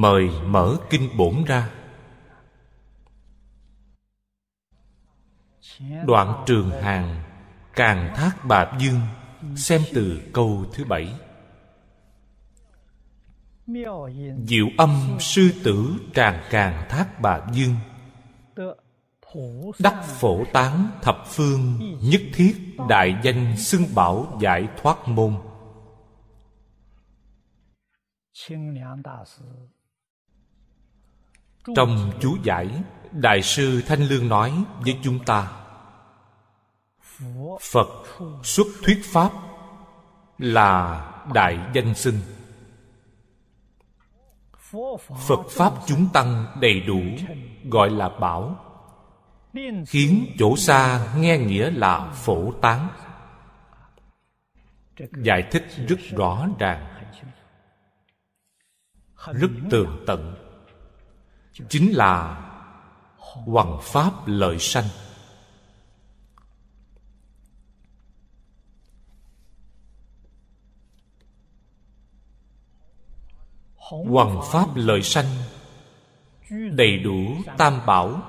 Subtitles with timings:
[0.00, 1.70] mời mở kinh bổn ra.
[6.06, 7.22] Đoạn trường hàng,
[7.74, 9.00] càng thác bà dương
[9.56, 11.14] xem từ câu thứ bảy.
[14.46, 17.74] Diệu âm sư tử tràng càng thác bà dương
[19.78, 25.34] đắc phổ tán thập phương nhất thiết đại danh xưng bảo giải thoát môn
[31.76, 32.82] trong chú giải,
[33.12, 35.52] đại sư thanh lương nói với chúng ta,
[37.60, 37.88] phật
[38.42, 39.30] xuất thuyết pháp
[40.38, 42.20] là đại danh xưng
[45.18, 47.00] phật pháp chúng tăng đầy đủ,
[47.64, 48.64] gọi là bảo,
[49.86, 52.88] khiến chỗ xa nghe nghĩa là phổ tán.
[55.12, 56.86] Giải thích rất rõ ràng.
[59.26, 60.37] Rất tường tận
[61.68, 62.44] chính là
[63.16, 64.84] hoằng pháp lợi sanh.
[73.76, 75.26] Hoằng pháp lợi sanh
[76.72, 78.22] Đầy đủ tam bảo.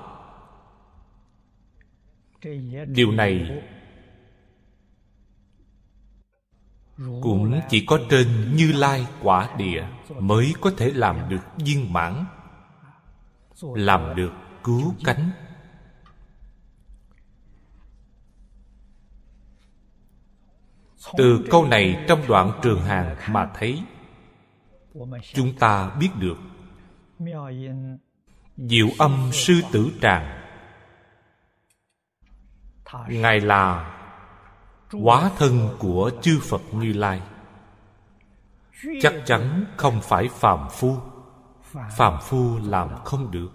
[2.86, 3.62] Điều này
[6.96, 12.24] Cũng chỉ có trên Như Lai quả địa Mới có thể làm được viên mãn.
[13.62, 14.32] Làm được
[14.64, 15.30] cứu cánh.
[21.16, 23.82] Từ câu này trong đoạn trường hàng mà thấy
[25.34, 26.36] chúng ta biết được
[28.56, 30.40] diệu âm sư tử tràng.
[33.08, 33.96] Ngài là
[34.92, 37.22] hóa thân của chư phật như lai.
[39.00, 40.96] Chắc chắn không phải phàm phu
[41.72, 43.50] phàm phu làm không được.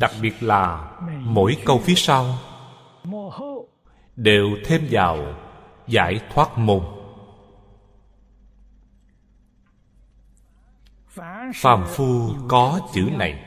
[0.00, 2.26] Đặc biệt là mỗi câu phía sau
[4.16, 5.18] đều thêm vào
[5.86, 6.80] giải thoát môn.
[11.54, 13.44] Phàm phu có chữ này.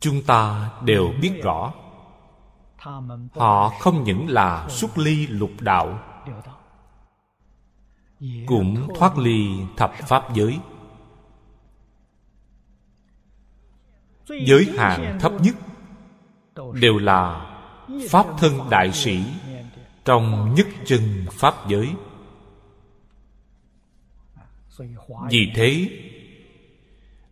[0.00, 1.72] Chúng ta đều biết rõ,
[3.32, 5.98] họ không những là xuất ly lục đạo
[8.46, 9.46] cũng thoát ly
[9.76, 10.58] thập pháp giới.
[14.46, 15.54] Giới hạn thấp nhất
[16.80, 17.50] đều là
[18.10, 19.24] pháp thân đại sĩ
[20.04, 21.94] trong nhất chân pháp giới.
[25.30, 25.88] Vì thế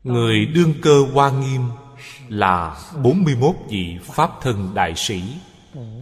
[0.04, 1.60] Người đương cơ hoa nghiêm
[2.28, 5.22] Là 41 vị Pháp thân đại sĩ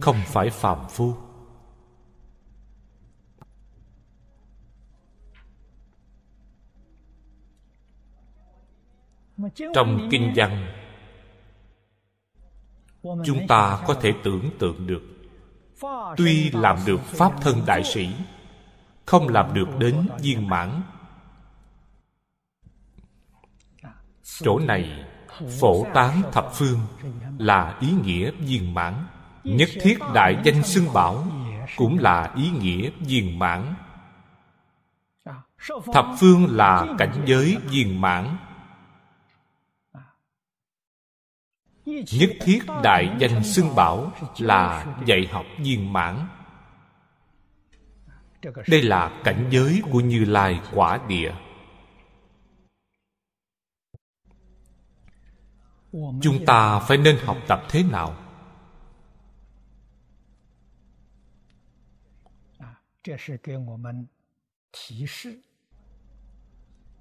[0.01, 1.15] Không phải phàm phu
[9.73, 10.67] Trong kinh văn
[13.25, 15.01] Chúng ta có thể tưởng tượng được
[16.17, 18.09] Tuy làm được Pháp thân đại sĩ
[19.05, 20.81] Không làm được đến viên mãn.
[24.23, 25.05] Chỗ này
[25.59, 26.79] phổ tán thập phương
[27.39, 29.05] là ý nghĩa viên mãn.
[29.43, 31.27] Nhất thiết đại danh xưng bảo
[31.77, 33.73] cũng là ý nghĩa viên mãn.
[35.93, 38.37] Thập phương là cảnh giới viên mãn
[42.11, 46.27] nhất thiết đại danh xưng bảo là dạy học viên mãn.
[48.67, 51.33] Đây là cảnh giới của như lai quả địa.
[56.21, 58.15] Chúng ta phải nên học tập thế nào?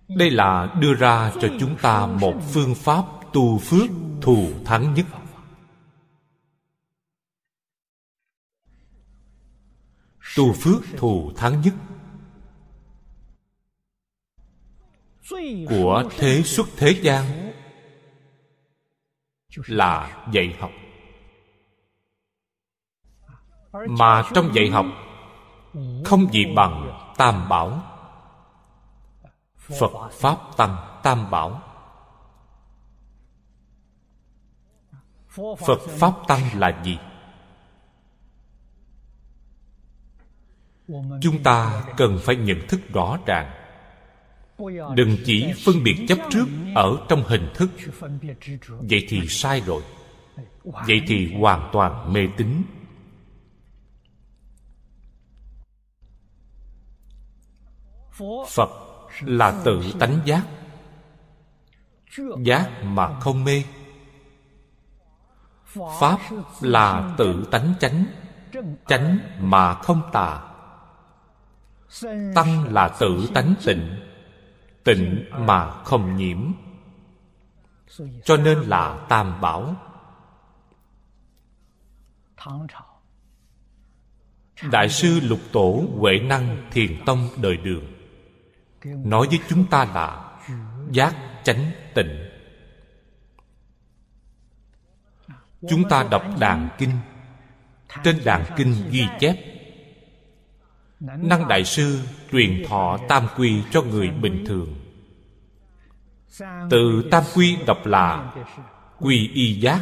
[0.08, 3.90] Đây là đưa ra cho chúng ta một phương pháp tu phước
[4.22, 5.06] thù thắng nhất.
[10.36, 11.74] Tu phước thù thắng nhất.
[15.68, 17.52] Của thế xuất thế gian
[19.66, 20.70] là dạy học.
[23.88, 24.86] Mà trong dạy học,
[26.04, 27.82] không gì bằng tam bảo.
[29.56, 31.69] Phật pháp tăng tam bảo.
[35.36, 36.98] Phật pháp tăng là gì?
[41.22, 43.50] Chúng ta cần phải nhận thức rõ ràng.
[44.94, 47.70] Đừng chỉ phân biệt chấp trước ở trong hình thức.
[48.68, 49.82] Vậy thì sai rồi.
[50.64, 52.62] Vậy thì hoàn toàn mê tín.
[58.48, 58.70] Phật
[59.20, 60.46] là tự tánh giác.
[62.44, 63.62] Giác mà không mê
[66.00, 66.18] pháp
[66.60, 68.04] là tự tánh chánh
[68.86, 70.42] chánh mà không tà.
[72.34, 74.00] Tăng là tự tánh tịnh
[74.84, 76.52] tịnh mà không nhiễm.
[78.24, 79.74] Cho nên là tam bảo.
[84.70, 87.84] Đại sư lục tổ huệ năng thiền tông đời đường
[88.84, 90.38] nói với chúng ta là
[90.90, 92.29] giác chánh tịnh.
[95.68, 96.90] Chúng ta đọc đàn kinh.
[98.04, 99.36] Trên đàn kinh ghi chép,
[101.00, 102.00] năng đại sư
[102.32, 104.74] truyền thọ tam quy cho người bình thường.
[106.70, 108.32] Từ tam quy đọc là
[108.98, 109.80] quy y giác,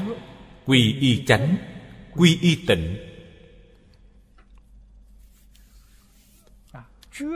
[0.66, 1.56] quy y chánh,
[2.16, 2.96] quy y tịnh.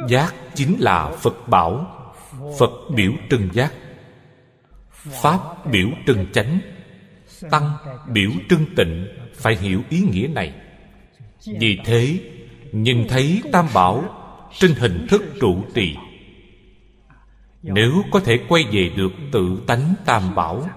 [0.08, 1.86] Giác chính là phật bảo,
[2.58, 3.72] phật biểu trưng giác.
[4.92, 6.60] Pháp biểu trưng chánh
[7.50, 7.76] tăng
[8.12, 10.54] biểu trưng tịnh, phải hiểu ý nghĩa này.
[11.60, 12.20] Vì thế,
[12.72, 14.04] nhìn thấy tam bảo
[14.58, 15.96] trên hình thức trụ trì,
[17.62, 20.68] nếu có thể quay về được tự tánh tam bảo,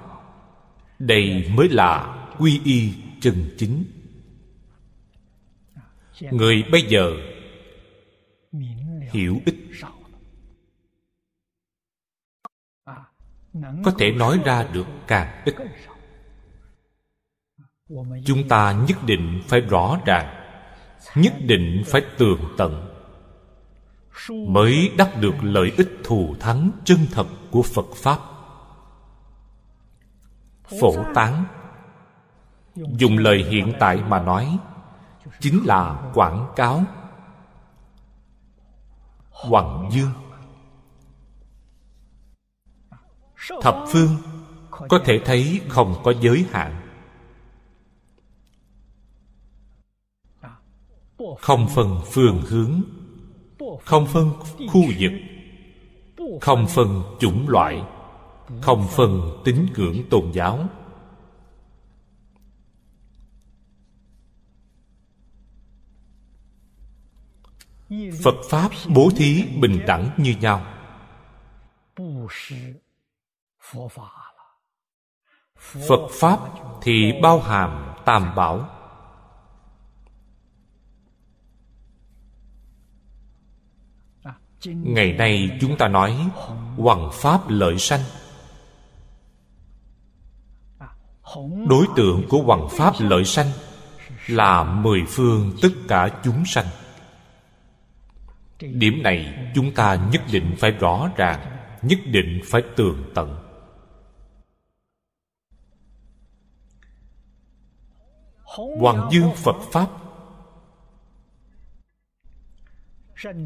[0.99, 3.85] đây mới là quy y chân chính.
[6.21, 7.11] Người bây giờ
[9.11, 9.55] hiểu ít.
[13.83, 15.55] Có thể nói ra được càng ít
[18.25, 20.35] chúng ta nhất định phải rõ ràng,
[21.15, 22.95] nhất định phải tường tận
[24.29, 28.19] mới đắc được lợi ích thù thắng chân thật của phật pháp.
[30.81, 31.45] Phổ tán
[32.75, 34.59] dùng lời hiện tại mà nói
[35.39, 36.83] chính là quảng cáo.
[39.29, 40.11] Hoàng dương
[43.61, 44.17] thập phương
[44.89, 46.84] có thể thấy không có giới hạn.
[51.39, 52.81] Không phân phương hướng.
[53.85, 54.31] Không phân
[54.69, 55.11] khu vực.
[56.41, 57.83] Không phân chủng loại.
[58.61, 60.69] Không phân tín ngưỡng tôn giáo.
[68.23, 70.65] Phật pháp bố thí bình đẳng như nhau.
[75.87, 76.39] Phật pháp
[76.81, 78.74] thì bao hàm tam bảo.
[84.65, 86.29] Ngày nay chúng ta nói
[86.77, 88.01] hoằng pháp lợi sanh.
[91.67, 93.47] Đối tượng của hoằng pháp lợi sanh
[94.27, 96.65] là mười phương tất cả chúng sanh.
[98.59, 103.37] Điểm này chúng ta nhất định phải rõ ràng, nhất định phải tường tận.
[108.79, 109.87] Hoàng dương phật pháp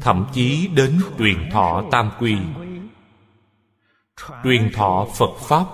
[0.00, 2.36] thậm chí đến truyền thọ tam quy.
[4.44, 5.64] Truyền thọ phật pháp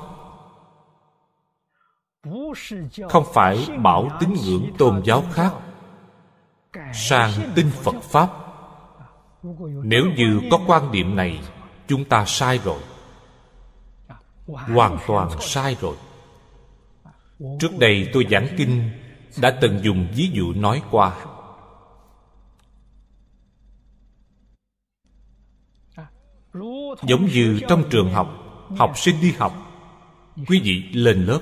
[3.08, 5.52] không phải bảo tín ngưỡng tôn giáo khác.
[6.94, 8.28] Sang tin phật pháp,
[9.82, 11.40] nếu như có quan điểm này,
[11.88, 12.80] chúng ta sai rồi.
[14.46, 15.96] Hoàn toàn sai rồi.
[17.60, 18.90] Trước đây tôi giảng kinh,
[19.40, 21.16] đã từng dùng ví dụ nói qua.
[27.02, 28.28] Giống như trong trường học
[28.78, 29.52] học sinh đi học.
[30.46, 31.40] Quý vị lên lớp.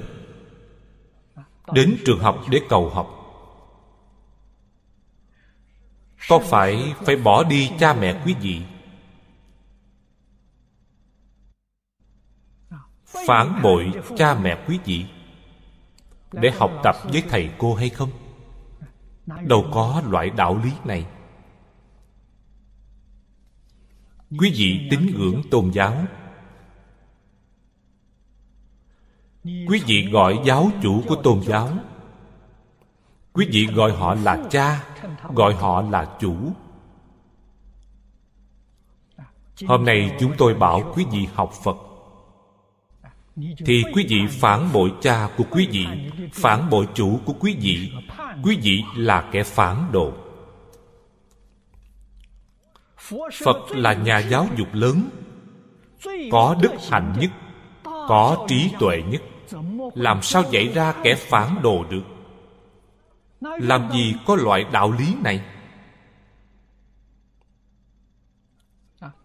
[1.72, 3.10] Đến trường học để cầu học.
[6.28, 8.60] Có phải phải bỏ đi cha mẹ quý vị?
[13.26, 15.06] Phản bội cha mẹ quý vị?
[16.32, 18.10] Để học tập với thầy cô hay không?
[19.26, 21.06] Đâu có loại đạo lý này.
[24.38, 26.04] Quý vị tín ngưỡng tôn giáo.
[29.44, 31.70] Quý vị gọi giáo chủ của tôn giáo.
[33.32, 34.84] Quý vị gọi họ là cha,
[35.34, 36.36] gọi họ là chủ.
[39.66, 41.76] Hôm nay chúng tôi bảo quý vị học phật.
[43.66, 45.86] Thì quý vị phản bội cha của quý vị,
[46.32, 47.92] phản bội chủ của quý vị.
[48.42, 50.12] Quý vị là kẻ phản đồ
[53.44, 55.08] phật là nhà giáo dục lớn,
[56.32, 57.30] có đức hạnh nhất,
[57.84, 59.22] có trí tuệ nhất.
[59.94, 62.02] Làm sao dạy ra kẻ phản đồ được?
[63.40, 65.40] Làm gì có loại đạo lý này?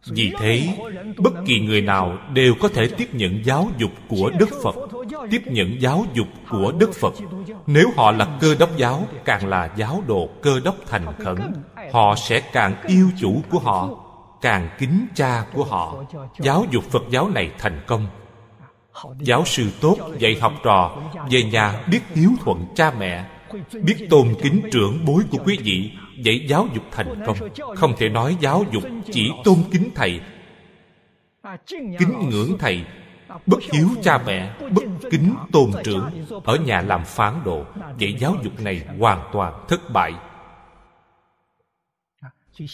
[0.06, 0.78] Vì thế,
[1.18, 4.76] bất kỳ người nào đều có thể tiếp nhận giáo dục của đức phật.
[5.32, 7.14] Tiếp nhận giáo dục của đức phật.
[7.68, 11.38] Nếu họ là cơ đốc giáo, càng là giáo đồ cơ đốc thành khẩn
[11.94, 13.90] họ sẽ càng yêu chủ của họ,
[14.42, 16.04] càng kính cha của họ.
[16.40, 18.08] Giáo dục phật giáo này thành công.
[19.20, 20.98] Giáo sư tốt dạy học trò,
[21.32, 23.26] về nhà biết hiếu thuận cha mẹ,
[23.74, 25.92] biết tôn kính trưởng bối của quý vị,
[26.24, 27.38] dạy giáo dục thành công.
[27.76, 30.22] Không thể nói giáo dục chỉ tôn kính thầy,
[31.74, 32.84] kính ngưỡng thầy,
[33.46, 36.10] bất hiếu cha mẹ, bất kính tôn trưởng,
[36.44, 37.64] ở nhà làm phán đồ.
[38.00, 40.14] Vậy giáo dục này hoàn toàn thất bại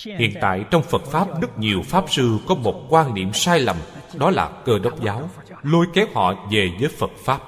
[0.04, 3.78] hiện tại trong phật pháp rất nhiều pháp sư có một quan niệm sai lầm,
[4.14, 5.30] đó là cơ đốc giáo,
[5.64, 7.42] lôi kéo họ về với phật pháp.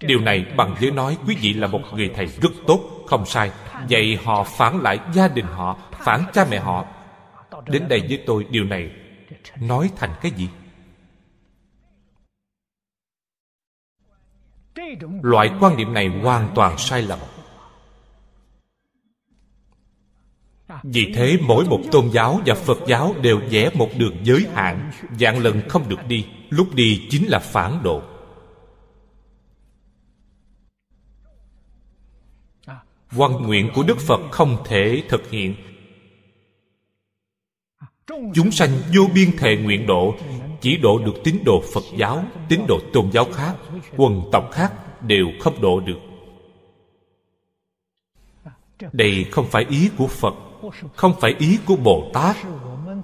[0.00, 3.50] Điều này bằng với nói quý vị là một người thầy rất tốt, không sai.
[3.90, 6.84] Vậy họ phản lại gia đình họ, phản cha mẹ họ.
[7.66, 8.90] Đến đây với tôi, điều này
[9.60, 10.48] nói thành cái gì?
[15.22, 17.18] Loại quan niệm này hoàn toàn sai lầm.
[20.82, 24.90] Vì thế mỗi một tôn giáo và phật giáo đều vẽ một đường giới hạn
[25.20, 28.02] dạng lần không được đi, lúc đi chính là phản độ
[33.16, 35.54] Quan nguyện của Đức Phật không thể thực hiện.
[38.34, 40.14] Chúng sanh vô biên thề nguyện độ,
[40.60, 43.54] Chỉ độ được tín đồ Phật giáo, Tín đồ tôn giáo khác,
[43.96, 44.72] Quần tộc khác
[45.02, 45.98] đều không độ được.
[48.92, 50.34] Đây không phải ý của Phật.
[50.96, 52.36] Không phải ý của Bồ Tát,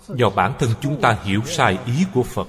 [0.09, 2.49] Do bản thân chúng ta hiểu sai ý của Phật.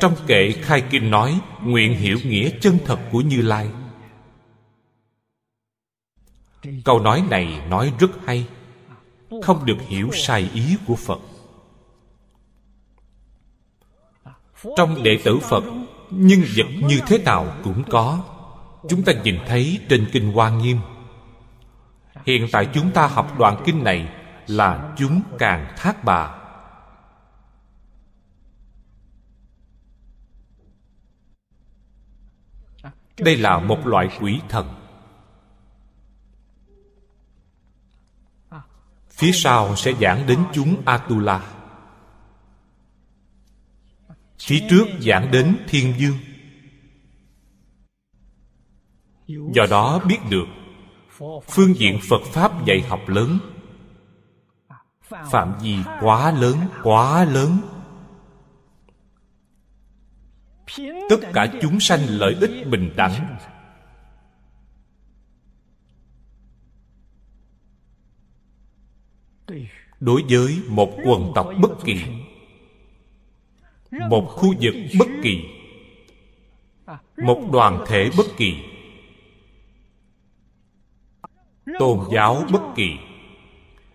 [0.00, 3.70] Trong kệ khai kinh nói, Nguyện hiểu nghĩa chân thật của Như Lai.
[6.84, 8.48] Câu nói này nói rất hay.
[9.42, 11.18] Không được hiểu sai ý của Phật.
[14.76, 15.64] Trong đệ tử Phật
[16.10, 18.24] Nhân vật như thế nào cũng có.
[18.88, 20.78] Chúng ta nhìn thấy trên Kinh Hoa Nghiêm.
[22.26, 24.08] Hiện tại chúng ta học đoạn kinh này
[24.50, 26.34] Là chúng càng thác bà.
[33.18, 34.68] Đây là một loại quỷ thần.
[39.10, 41.52] Phía sau sẽ giảng đến chúng atula.
[44.38, 46.18] Phía trước giảng đến thiên dương
[49.52, 50.46] do đó biết được,
[51.48, 53.38] phương diện phật pháp dạy học lớn.
[55.30, 57.58] Phạm vi quá lớn quá lớn.
[61.10, 63.36] Tất cả chúng sanh lợi ích bình đẳng.
[70.00, 72.04] Đối với một quần tộc bất kỳ,
[73.90, 75.40] một khu vực bất kỳ,
[77.16, 78.69] một đoàn thể bất kỳ
[81.78, 82.90] tôn giáo bất kỳ.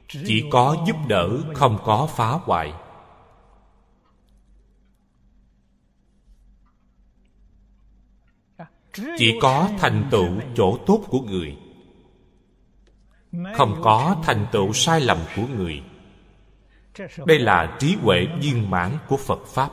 [0.07, 2.73] Chỉ có giúp đỡ, không có phá hoại.
[9.17, 11.57] Chỉ có thành tựu chỗ tốt của người.
[13.55, 15.83] Không có thành tựu sai lầm của người.
[17.25, 19.69] Đây là trí huệ viên mãn của phật pháp.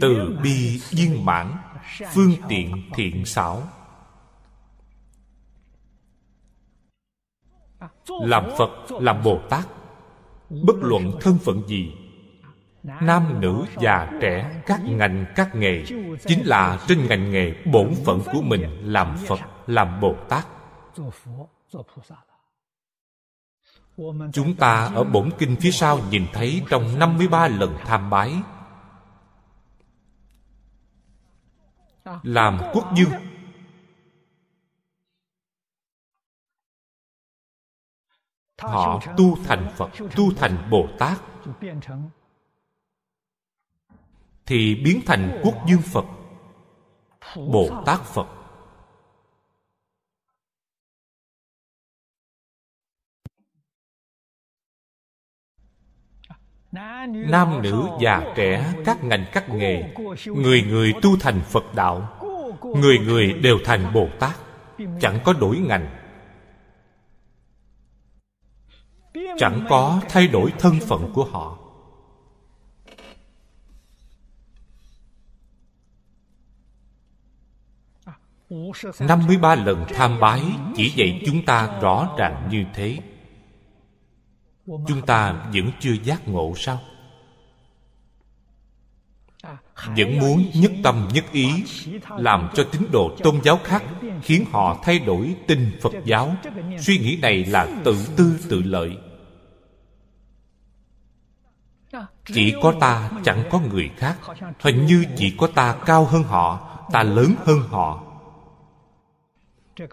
[0.00, 1.56] Từ bi viên mãn,
[2.12, 3.62] phương tiện thiện xảo.
[8.08, 9.66] Làm phật, làm bồ tát
[10.50, 11.92] bất luận thân phận gì,
[12.82, 15.84] nam, nữ, già, trẻ, các ngành, các nghề,
[16.26, 20.46] chính là trên ngành nghề bổn phận của mình làm phật, làm bồ tát
[24.32, 28.34] chúng ta ở bổn kinh phía sau nhìn thấy trong 53 lần tham bái.
[32.22, 33.12] Làm quốc dương
[38.58, 41.18] họ tu thành phật tu thành bồ tát.
[44.46, 46.04] thì biến thành quốc dương phật
[47.36, 48.26] bồ tát phật.
[57.10, 59.94] Nam nữ già trẻ các ngành các nghề
[60.26, 62.18] người người tu thành phật đạo
[62.76, 64.36] người người đều thành bồ tát
[65.00, 66.03] chẳng có đổi ngành
[69.38, 71.58] chẳng có thay đổi thân phận của họ.
[79.00, 80.42] Năm mươi ba lần tham bái,
[80.76, 82.98] chỉ dạy chúng ta rõ ràng như thế.
[84.66, 86.80] Chúng ta vẫn chưa giác ngộ sao?
[89.86, 91.50] Vẫn muốn nhất tâm nhất ý,
[92.18, 93.84] làm cho tín đồ tôn giáo khác,
[94.22, 96.34] khiến họ thay đổi tin phật giáo.
[96.80, 98.98] Suy nghĩ này là tự tư tự lợi.
[102.26, 104.18] Chỉ có ta chẳng có người khác.
[104.60, 108.02] Hình như chỉ có ta cao hơn họ, ta lớn hơn họ.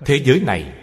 [0.05, 0.73] Thế giới này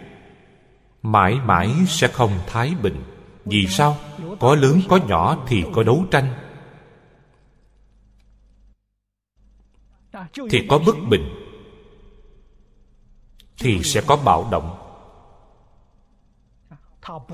[1.01, 3.03] mãi mãi sẽ không thái bình.
[3.45, 3.97] Vì sao?
[4.39, 6.33] Có lớn có nhỏ thì có đấu tranh.
[10.49, 11.29] Thì có bất bình,
[13.59, 14.75] thì sẽ có bạo động.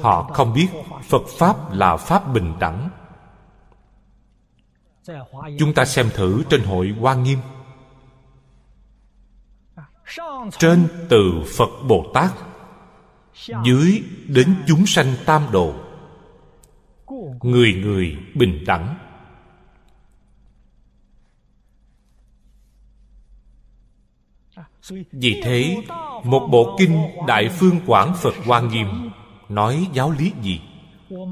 [0.02, 0.68] Họ không biết
[1.04, 2.90] phật pháp là pháp bình đẳng
[5.60, 7.40] chúng ta xem thử trên hội hoa nghiêm.
[10.60, 12.32] Trên từ phật bồ tát,
[13.66, 15.74] dưới đến chúng sanh tam độ
[17.44, 18.98] người người bình đẳng.
[25.12, 25.78] Vì thế,
[26.24, 29.12] một bộ kinh đại phương quảng phật hoa nghiêm
[29.50, 30.62] nói giáo lý gì?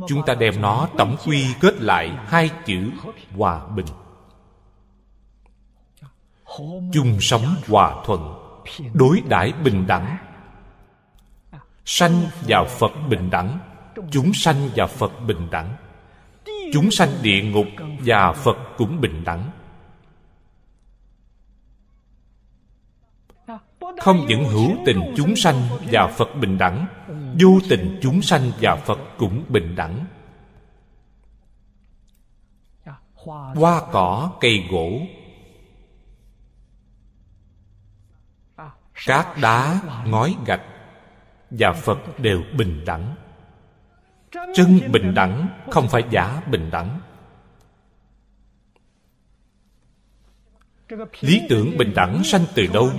[0.07, 2.91] Chúng ta đem nó tổng quy kết lại hai chữ
[3.37, 3.85] hòa bình.
[6.93, 8.33] Chung sống hòa thuận,
[8.93, 10.17] đối đãi bình đẳng.
[11.85, 13.59] Sanh vào phật bình đẳng,
[14.11, 15.75] chúng sanh và phật bình đẳng.
[16.73, 17.67] Chúng sanh địa ngục
[18.05, 19.51] và phật cũng bình đẳng.
[23.99, 26.87] Không những hữu tình chúng sanh và phật bình đẳng,
[27.41, 30.05] vô tình chúng sanh và phật cũng bình đẳng.
[33.55, 35.01] Hoa cỏ, cây gỗ
[39.05, 40.61] cát đá, ngói gạch
[41.49, 43.15] và phật đều bình đẳng.
[44.31, 46.99] Chân bình đẳng, không phải giả bình đẳng.
[51.21, 52.89] Lý tưởng bình đẳng sanh từ đâu?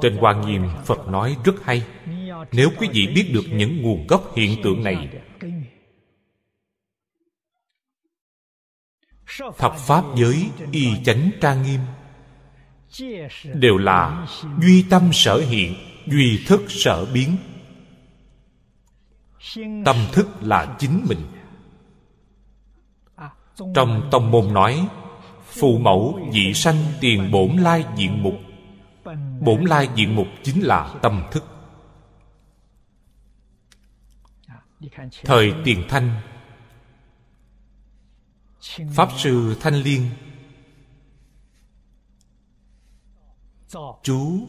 [0.00, 1.86] Trên Hoa Nghiêm Phật nói rất hay.
[2.52, 5.08] Nếu quý vị biết được những nguồn gốc hiện tượng này,
[9.58, 11.80] Thập Pháp giới y chánh trang nghiêm
[13.54, 14.26] Đều là
[14.60, 15.74] duy tâm sở hiện,
[16.06, 17.36] Duy thức sở biến.
[19.84, 21.18] Tâm thức là chính mình.
[23.74, 24.86] Trong tông môn nói
[25.46, 28.34] Phụ mẫu dị sanh tiền bổn lai diện mục
[29.40, 31.44] bổn lai diện mục chính là tâm thức.
[35.24, 36.20] Thời tiền thanh.
[38.94, 40.10] Pháp sư thanh liên.
[44.02, 44.48] Chú.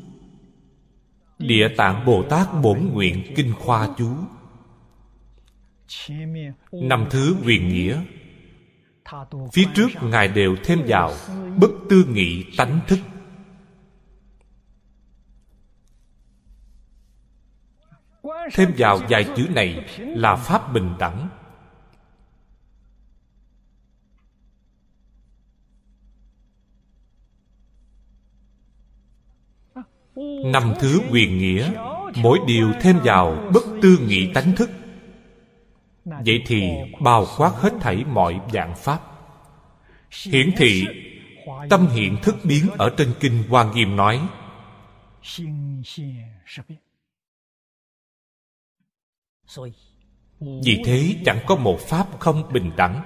[1.40, 4.16] Địa tạng bồ tát bổn nguyện kinh khoa chú.
[6.72, 8.02] Năm thứ quyền nghĩa.
[9.54, 11.14] Phía trước ngài đều thêm vào
[11.58, 13.00] bất tư nghị tánh thức.
[18.54, 21.30] Thêm vào vài chữ này là pháp bình đẳng.
[30.46, 31.72] Năm thứ quyền nghĩa,
[32.16, 34.70] mỗi điều thêm vào bất tư nghị tánh thức.
[36.06, 36.70] Vậy thì
[37.02, 39.00] bao quát hết thảy mọi dạng pháp.
[40.28, 40.86] Hiển thị,
[41.70, 44.28] tâm hiện thức biến ở trên kinh hoa nghiêm nói
[50.40, 53.04] vì thế chẳng có một pháp không bình đẳng.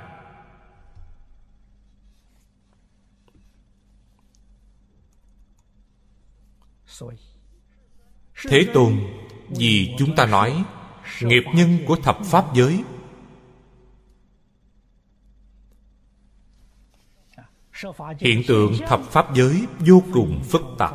[8.50, 9.00] Thế tôn
[9.50, 10.66] vì chúng ta nói
[11.22, 12.84] nghiệp nhân của thập pháp giới.
[18.20, 20.94] Hiện tượng thập pháp giới vô cùng phức tạp.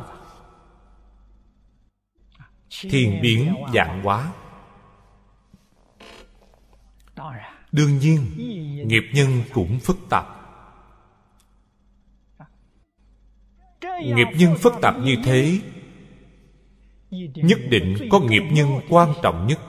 [2.81, 4.31] Thiên biến dạng hóa
[7.73, 8.19] đương nhiên,
[8.87, 10.25] nghiệp nhân cũng phức tạp.
[14.03, 15.59] Nghiệp nhân phức tạp như thế,
[17.35, 19.59] nhất định có nghiệp nhân quan trọng nhất,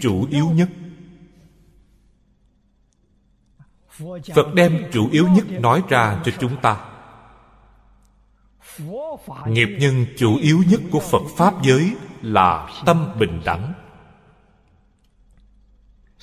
[0.00, 0.68] chủ yếu nhất.
[4.34, 6.76] Phật đem chủ yếu nhất nói ra cho chúng ta.
[9.46, 13.72] Nghiệp nhân chủ yếu nhất của phật pháp giới là tâm bình đẳng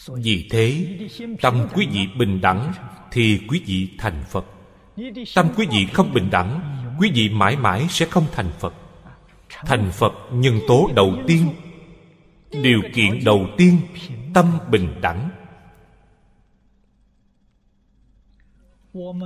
[0.07, 0.97] vì thế,
[1.41, 2.73] tâm quý vị bình đẳng
[3.11, 4.45] thì quý vị thành phật.
[5.35, 6.61] Tâm quý vị không bình đẳng,
[6.99, 8.73] quý vị mãi mãi sẽ không thành phật.
[9.49, 11.49] Thành phật nhân tố đầu tiên.
[12.51, 13.77] Điều kiện đầu tiên,
[14.33, 15.29] tâm bình đẳng.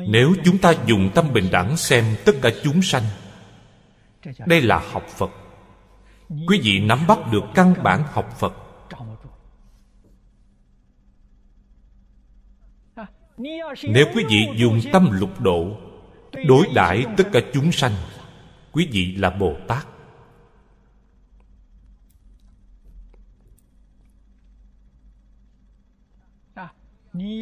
[0.08, 3.04] Nếu chúng ta dùng tâm bình đẳng xem tất cả chúng sanh,
[4.46, 5.32] đây là học phật.
[6.48, 8.65] Quý vị nắm bắt được căn bản học phật.
[13.38, 15.78] Nếu quý vị dùng tâm lục độ,
[16.48, 17.92] đối đãi tất cả chúng sanh,
[18.72, 19.88] quý vị là bồ tát.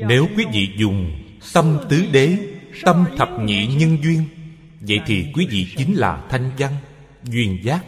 [0.08, 1.12] Nếu quý vị dùng
[1.54, 2.38] tâm tứ đế,
[2.84, 4.24] tâm thập nhị nhân duyên,
[4.82, 6.74] vậy thì quý vị chính là thanh văn,
[7.24, 7.86] duyên giác.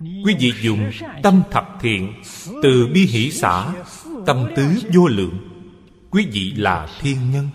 [0.00, 0.90] Quý vị dùng
[1.22, 2.14] tâm thập thiện,
[2.62, 3.72] từ bi hỷ xã,
[4.26, 5.51] tâm tứ vô lượng
[6.12, 7.48] quý vị là thiên nhân.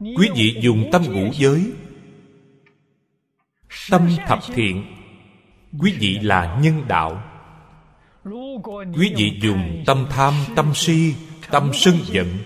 [0.00, 1.72] Quý vị dùng tâm ngũ giới.
[3.90, 4.84] Tâm thập thiện.
[5.78, 7.22] Quý vị là nhân đạo.
[8.96, 11.14] Quý vị dùng tâm tham, tâm si,
[11.50, 12.38] tâm sân giận.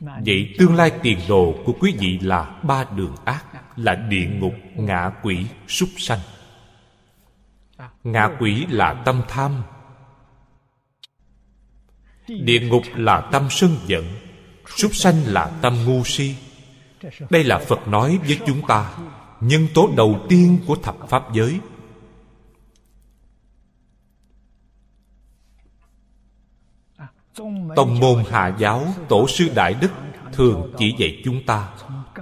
[0.00, 3.44] Vậy tương lai tiền đồ của quý vị là ba đường ác,
[3.76, 6.20] là địa ngục, ngạ quỷ, súc sanh.
[8.04, 9.62] Ngạ quỷ là tâm tham
[12.28, 14.04] địa ngục là tâm sân giận
[14.76, 16.34] súc sanh là tâm ngu si.
[17.30, 18.92] Đây là phật nói với chúng ta,
[19.40, 21.60] nhân tố đầu tiên của thập pháp giới.
[27.76, 29.90] Tông môn hạ giáo tổ sư đại đức
[30.32, 31.68] thường chỉ dạy chúng ta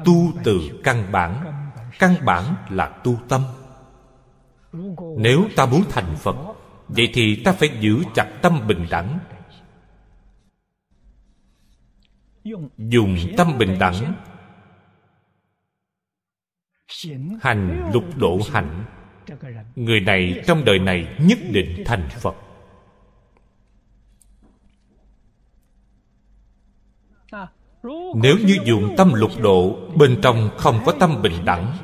[0.05, 1.45] tu từ căn bản.
[1.99, 3.43] Căn bản là tu tâm.
[5.19, 6.37] Nếu ta muốn thành phật,
[6.88, 9.19] vậy thì ta phải giữ chặt tâm bình đẳng
[12.78, 14.14] dùng tâm bình đẳng.
[17.42, 18.85] Hành lục độ hạnh.
[19.76, 22.35] Người này trong đời này nhất định thành phật.
[28.14, 31.76] Nếu như dùng tâm lục độ, bên trong không có tâm bình đẳng.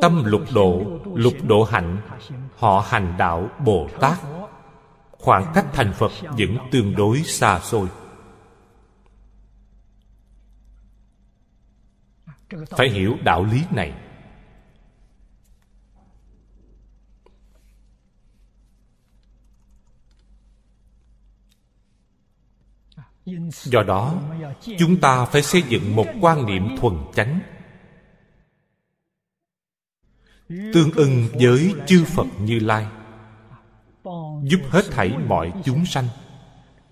[0.00, 1.98] Tâm lục độ lục độ hạnh.
[2.56, 4.18] Họ hành đạo bồ tát.
[5.10, 7.88] Khoảng cách thành phật vẫn tương đối xa xôi.
[12.70, 13.92] Phải hiểu đạo lý này.
[23.50, 24.14] Do đó,
[24.78, 27.40] chúng ta phải xây dựng một quan niệm thuần chánh,
[30.48, 32.86] tương ưng với chư phật như lai,
[34.42, 36.08] giúp hết thảy mọi chúng sanh,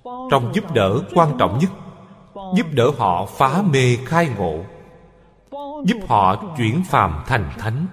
[0.05, 1.71] trong giúp đỡ quan trọng nhất,
[2.57, 4.65] giúp đỡ họ phá mê khai ngộ
[5.87, 7.87] giúp họ chuyển phàm thành thánh.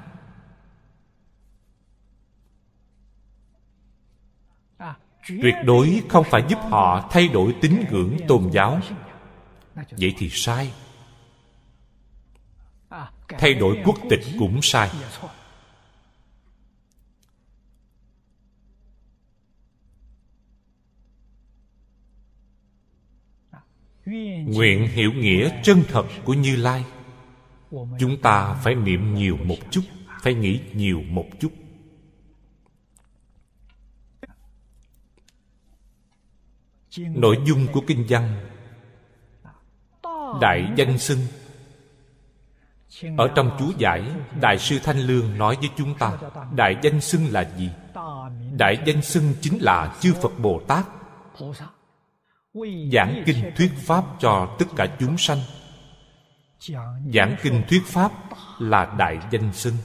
[5.28, 8.80] Tuyệt đối không phải giúp họ thay đổi tín ngưỡng tôn giáo.
[9.76, 10.74] Vậy thì sai.
[13.28, 14.90] Thay đổi quốc tịch cũng sai.
[24.46, 26.86] Nguyện hiểu nghĩa chân thật của như lai
[28.00, 29.82] chúng ta phải niệm nhiều một chút,
[30.22, 31.52] phải nghĩ nhiều một chút.
[36.98, 38.46] Nội dung của kinh văn,
[40.42, 41.20] đại danh xưng.
[43.18, 44.04] Ở trong chú giải,
[44.42, 46.18] đại sư thanh lương nói với chúng ta,
[46.56, 47.70] đại danh xưng là gì?
[48.58, 50.86] Đại danh xưng chính là chư phật bồ tát.
[52.94, 55.40] Giảng kinh thuyết pháp cho tất cả chúng sanh
[57.14, 58.12] giảng kinh thuyết pháp
[58.60, 59.76] là đại danh xưng.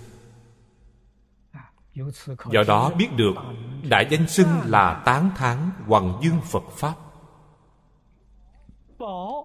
[2.53, 3.35] Do đó biết được
[3.83, 6.95] đại danh xưng là tán thán hoàng dương phật pháp.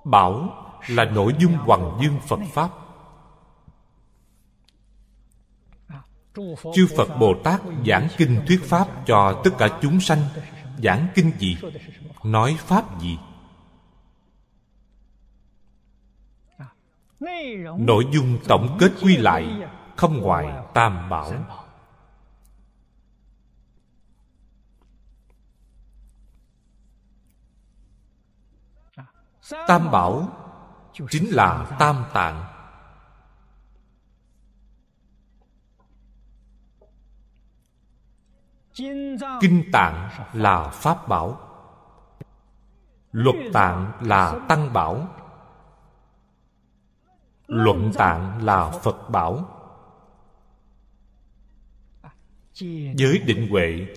[0.06, 0.50] Bảo
[0.88, 2.70] là nội dung hoàng dương phật pháp.
[6.76, 10.20] Chư phật bồ tát giảng kinh thuyết pháp cho tất cả chúng sanh,
[10.84, 11.58] giảng kinh gì,
[12.24, 13.18] nói pháp gì?
[17.78, 21.32] Nội dung tổng kết quy lại, không ngoài tam bảo.
[29.68, 30.30] Tam bảo
[31.10, 32.46] chính là tam tạng.
[39.42, 41.40] Kinh tạng là pháp bảo.
[43.12, 45.08] Luật tạng là tăng bảo
[47.52, 49.58] luận tạng là phật bảo.
[52.96, 53.88] Giới định huệ.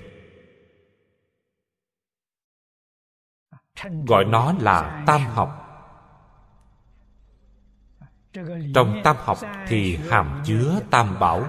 [4.06, 5.60] Gọi nó là tam học.
[8.74, 9.38] Trong tam học
[9.68, 11.46] thì hàm chứa tam bảo.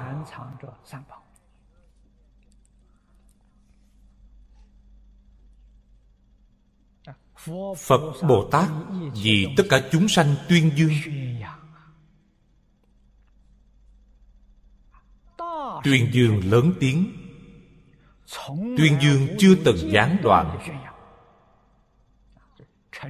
[7.77, 8.69] Phật bồ tát
[9.23, 10.91] vì tất cả chúng sanh tuyên dương.
[15.85, 17.11] Tuyên dương lớn tiếng.
[18.77, 20.59] Tuyên dương chưa từng gián đoạn.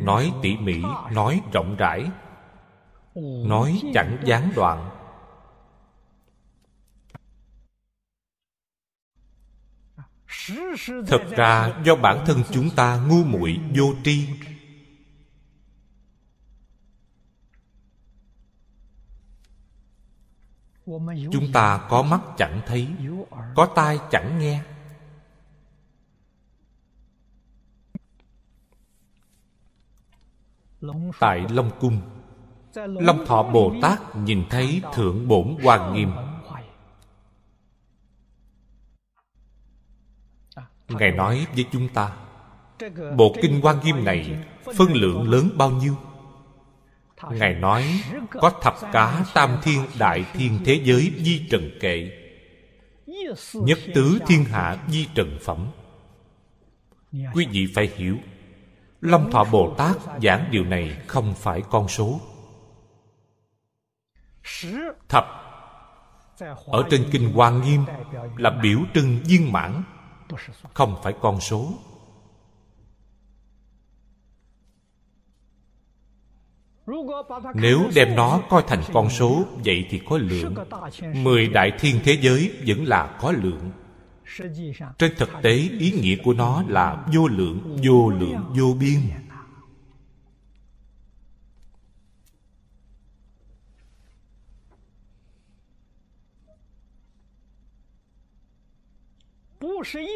[0.02, 2.06] Nói tỉ mỉ, nói rộng rãi.
[3.46, 4.90] Nói chẳng gián đoạn.
[11.08, 14.28] Thật ra, do bản thân chúng ta ngu muội vô tri
[21.32, 22.88] chúng ta có mắt chẳng thấy
[23.56, 24.62] có tai chẳng nghe.
[31.20, 32.02] Tại long cung
[32.78, 36.12] long thọ bồ tát nhìn thấy thượng bổn quan nghiêm.
[40.90, 42.18] Ngài nói với chúng ta
[43.18, 44.46] bộ kinh quan nghiêm này
[44.78, 45.96] phân lượng lớn bao nhiêu
[47.32, 52.12] ngài nói, có thập cá tam thiên đại thiên thế giới di trần kệ,
[53.54, 55.68] nhất tứ thiên hạ di trần phẩm.
[57.34, 58.18] Quý vị phải hiểu,
[59.02, 62.22] long thọ bồ tát giảng điều này không phải con số.
[65.10, 65.26] Thập,
[66.66, 67.86] ở trên kinh hoa nghiêm
[68.38, 69.84] là biểu trưng viên mãn,
[70.74, 71.74] không phải con số.
[77.54, 80.56] Nếu đem nó coi thành con số, vậy thì có lượng.
[81.14, 83.72] Mười đại thiên thế giới vẫn là có lượng.
[84.98, 89.00] Trên thực tế, ý nghĩa của nó là vô lượng vô lượng, vô biên.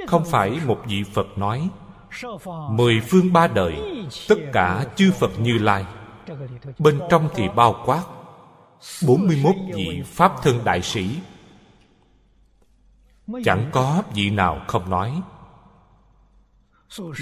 [0.08, 1.70] Không phải một vị phật nói,
[2.70, 3.76] mười phương ba đời,
[4.30, 5.86] tất cả chư phật như lai
[6.80, 8.04] bên trong thì bao quát
[9.08, 11.20] 41 vị Pháp thân đại sĩ.
[13.44, 15.22] Chẳng có vị nào không nói.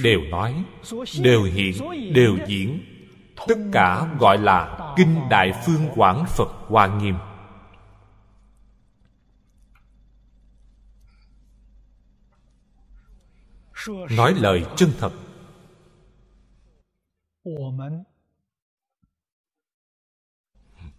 [0.04, 0.63] Đều nói,
[1.22, 1.74] Đều hiện,
[2.13, 2.84] Đều diễn.
[3.48, 7.15] Tất cả gọi là Kinh Đại Phương Quảng Phật Hoa Nghiêm.
[14.17, 15.12] Nói lời chân thật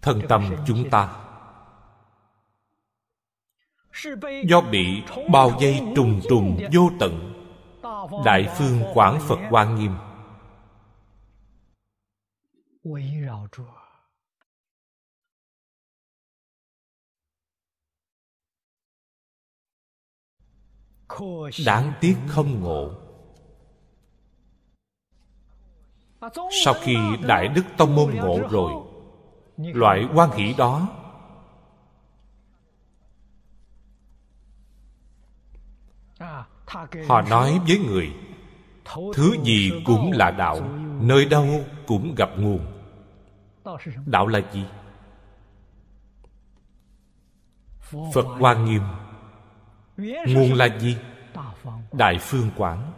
[0.09, 1.17] thân tâm chúng ta.
[4.45, 7.33] Do bị bao dây trùng trùng vô tận,
[8.25, 9.93] đại phương quảng phật quan nghiêm.
[21.67, 22.91] Đáng tiếc không ngộ.
[26.65, 28.88] Sau khi đại đức tông môn ngộ rồi
[29.59, 30.89] loại quan hỷ đó.
[37.09, 38.13] Họ nói với người
[39.15, 40.61] thứ gì cũng là đạo
[41.01, 42.61] nơi đâu cũng gặp nguồn.
[44.07, 44.65] Đạo là gì?
[48.15, 48.83] Phật hoa nghiêm.
[50.27, 50.97] Nguồn là gì?
[51.93, 52.93] Đại phương quảng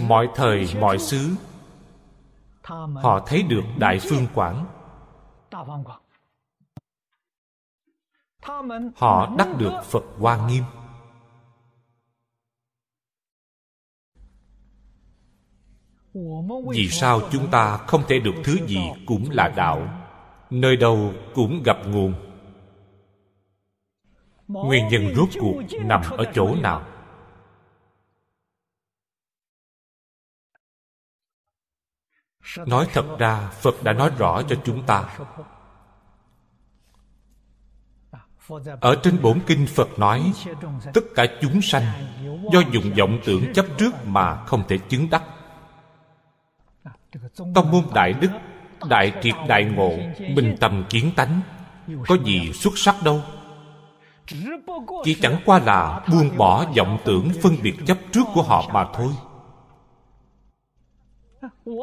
[0.00, 1.30] mọi thời, mọi xứ.
[3.02, 4.66] Họ thấy được đại phương quảng.
[8.96, 10.64] Họ đắc được phật hoa nghiêm.
[16.70, 19.88] Vì sao chúng ta không thể được thứ gì cũng là đạo?
[20.50, 22.14] Nơi đâu cũng gặp nguồn.
[24.48, 26.93] Nguyên nhân rốt cuộc nằm ở chỗ nào?
[32.66, 35.04] Nói thật ra, phật đã nói rõ cho chúng ta.
[38.80, 40.32] Ở trên bổn kinh phật nói,
[40.94, 41.84] tất cả chúng sanh
[42.52, 45.22] do dùng vọng tưởng chấp trước mà không thể chứng đắc.
[47.54, 48.30] Tông môn đại đức,
[48.88, 49.92] đại triệt đại ngộ
[50.36, 51.40] bình tâm kiến tánh,
[52.06, 53.22] có gì xuất sắc đâu?
[55.04, 58.86] Chỉ chẳng qua là buông bỏ vọng tưởng phân biệt chấp trước của họ mà
[58.94, 59.12] thôi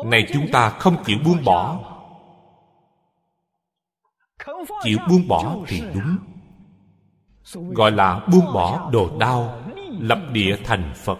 [0.05, 1.79] này chúng ta không chịu buông bỏ.
[4.83, 6.17] Chịu buông bỏ thì đúng.
[7.73, 9.61] Gọi là buông bỏ đồ đau
[9.99, 11.19] lập địa thành phật.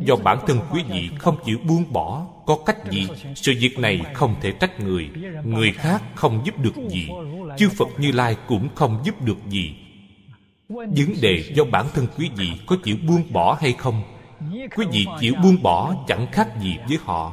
[0.00, 3.08] Do bản thân quý vị không chịu buông bỏ có cách gì?
[3.34, 5.10] sự việc này không thể trách người.
[5.44, 7.08] người khác không giúp được gì.
[7.56, 9.76] chư phật như lai cũng không giúp được gì.
[10.68, 14.02] Vấn đề do bản thân quý vị có chịu buông bỏ hay không
[14.76, 17.32] quý vị chịu buông bỏ chẳng khác gì với họ.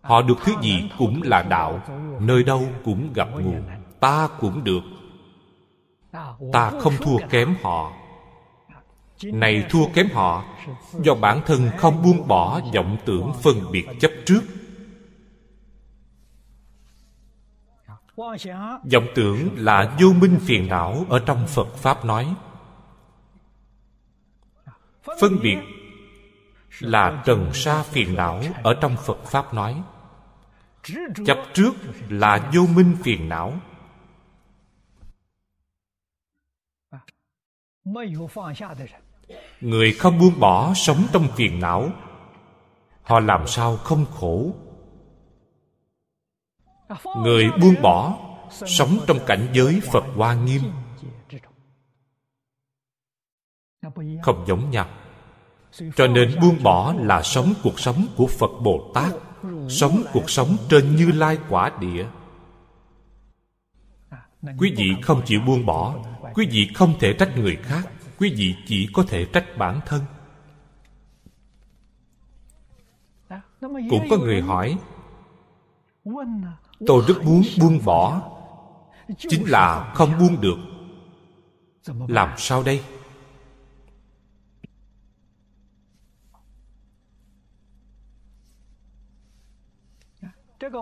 [0.00, 1.80] Họ được thứ gì cũng là đạo,
[2.20, 3.62] nơi đâu cũng gặp nguồn,
[4.00, 4.82] ta cũng được.
[6.52, 7.92] Ta không thua kém họ.
[9.24, 10.44] Này thua kém họ,
[11.02, 14.40] do bản thân không buông bỏ vọng tưởng phân biệt chấp trước.
[18.92, 22.34] Vọng tưởng là vô minh phiền não ở trong phật pháp nói
[25.20, 25.58] phân biệt
[26.80, 29.82] là trần sa phiền não ở trong phật pháp nói,
[31.26, 31.72] chấp trước
[32.08, 33.52] là vô minh phiền não.
[39.60, 41.90] Người không buông bỏ sống trong phiền não,
[43.02, 44.54] họ làm sao không khổ?
[47.16, 48.18] Người buông bỏ
[48.50, 50.62] sống trong cảnh giới phật hoa nghiêm.
[54.22, 54.86] Không giống nhau.
[55.96, 59.12] Cho nên buông bỏ là sống cuộc sống của phật bồ tát,
[59.68, 62.06] sống cuộc sống trên như lai quả địa.
[64.58, 65.94] Quý vị không chịu buông bỏ,
[66.34, 70.02] quý vị không thể trách người khác, quý vị chỉ có thể trách bản thân.
[73.60, 74.78] Cũng có người hỏi,
[76.86, 78.30] tôi rất muốn buông bỏ,
[79.18, 80.56] chính là không buông được.
[82.08, 82.82] Làm sao đây?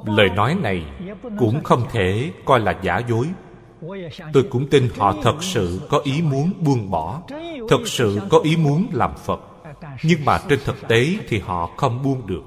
[0.06, 0.84] Lời nói này
[1.38, 3.26] cũng không thể coi là giả dối.
[4.32, 7.22] Tôi cũng tin họ thật sự có ý muốn buông bỏ,
[7.68, 9.40] thật sự có ý muốn làm phật.
[10.04, 12.42] Nhưng mà trên thực tế thì họ không buông được.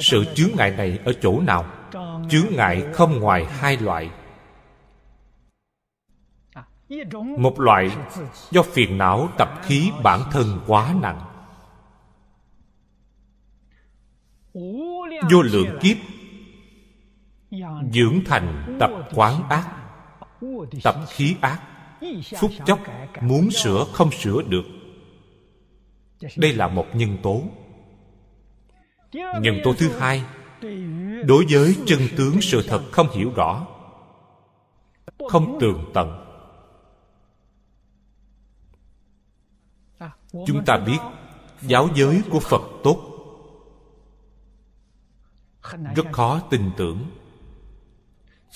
[0.00, 1.64] Sự chướng ngại này ở chỗ nào?
[2.28, 4.10] Chướng ngại không ngoài hai loại.
[7.38, 7.90] Một loại
[8.50, 11.31] do phiền não, tập khí, bản thân quá nặng.
[15.30, 15.96] Vô lượng kiếp.
[17.92, 19.68] Dưỡng thành tập quán ác,
[20.84, 21.60] tập khí ác.
[22.40, 22.80] Phút chốc
[23.20, 24.64] muốn sửa không sửa được.
[26.36, 27.42] Đây là một nhân tố.
[29.12, 30.24] Nhân tố thứ hai,
[31.24, 33.66] đối với chân tướng sự thật không hiểu rõ,
[35.28, 36.18] không tường tận.
[40.46, 40.98] Chúng ta biết
[41.62, 43.11] giáo giới của phật tốt
[45.96, 47.10] rất khó tin tưởng.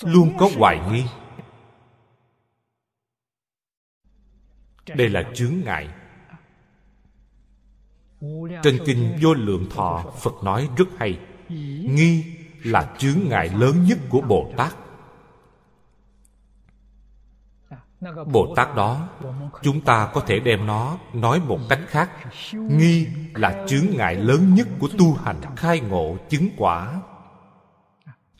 [0.01, 1.03] Luôn có hoài nghi.
[4.95, 5.89] Đây là chướng ngại.
[8.63, 11.19] Trên kinh vô lượng thọ phật nói rất hay.
[11.49, 12.23] Nghi
[12.63, 14.75] là chướng ngại lớn nhất của bồ tát
[18.31, 19.09] bồ tát đó,
[19.61, 22.09] chúng ta có thể đem nó nói một cách khác.
[22.53, 27.01] Nghi là chướng ngại lớn nhất của tu hành, khai ngộ, chứng quả.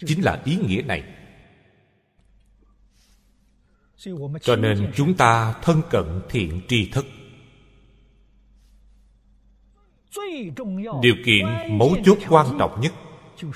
[0.05, 1.03] Chính là ý nghĩa này.
[4.41, 7.05] Cho nên chúng ta thân cận thiện tri thức.
[11.01, 11.45] Điều kiện
[11.77, 12.93] mấu chốt quan trọng nhất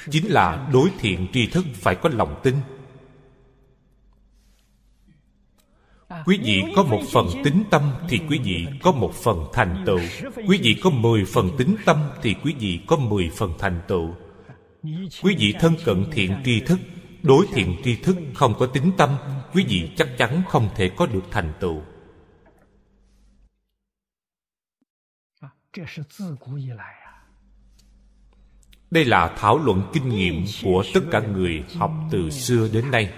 [0.09, 2.55] chính là đối thiện tri thức phải có lòng tin.
[6.25, 9.99] Quý vị có một phần tính tâm thì quý vị có một phần thành tựu.
[10.47, 14.15] Quý vị có mười phần tính tâm thì quý vị có mười phần thành tựu.
[15.23, 16.79] Quý vị thân cận thiện tri thức
[17.23, 19.09] đối thiện tri thức không có tính tâm
[19.53, 21.81] quý vị chắc chắn không thể có được thành tựu.
[28.91, 33.13] Đây là thảo luận kinh nghiệm của tất cả người học từ xưa đến nay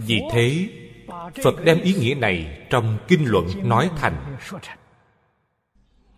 [0.00, 0.68] vì thế
[1.44, 4.36] phật đem ý nghĩa này trong kinh luận nói thành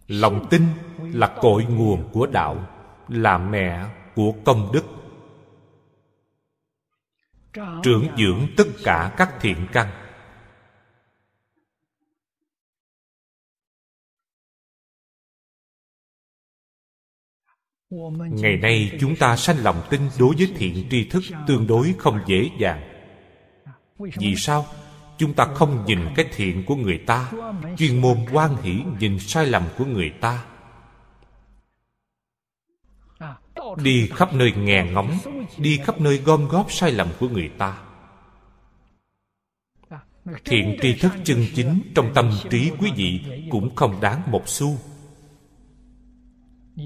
[0.08, 0.62] lòng tin
[0.98, 2.66] là cội nguồn của đạo
[3.08, 3.84] là mẹ
[4.14, 4.84] của công đức.
[7.82, 9.86] Trưởng dưỡng tất cả các thiện căn.
[18.30, 22.20] Ngày nay chúng ta sanh lòng tin đối với thiện tri thức tương đối không
[22.26, 22.95] dễ dàng
[23.98, 24.66] vì sao?
[25.18, 27.32] Chúng ta không nhìn cái thiện của người ta.
[27.78, 30.44] Chuyên môn quan hỷ nhìn sai lầm của người ta.
[33.76, 35.18] Đi khắp nơi nghe ngóng
[35.58, 37.78] đi khắp nơi gom góp sai lầm của người ta.
[40.44, 43.20] Thiện tri thức chân chính trong tâm trí quý vị
[43.50, 44.78] cũng không đáng một xu.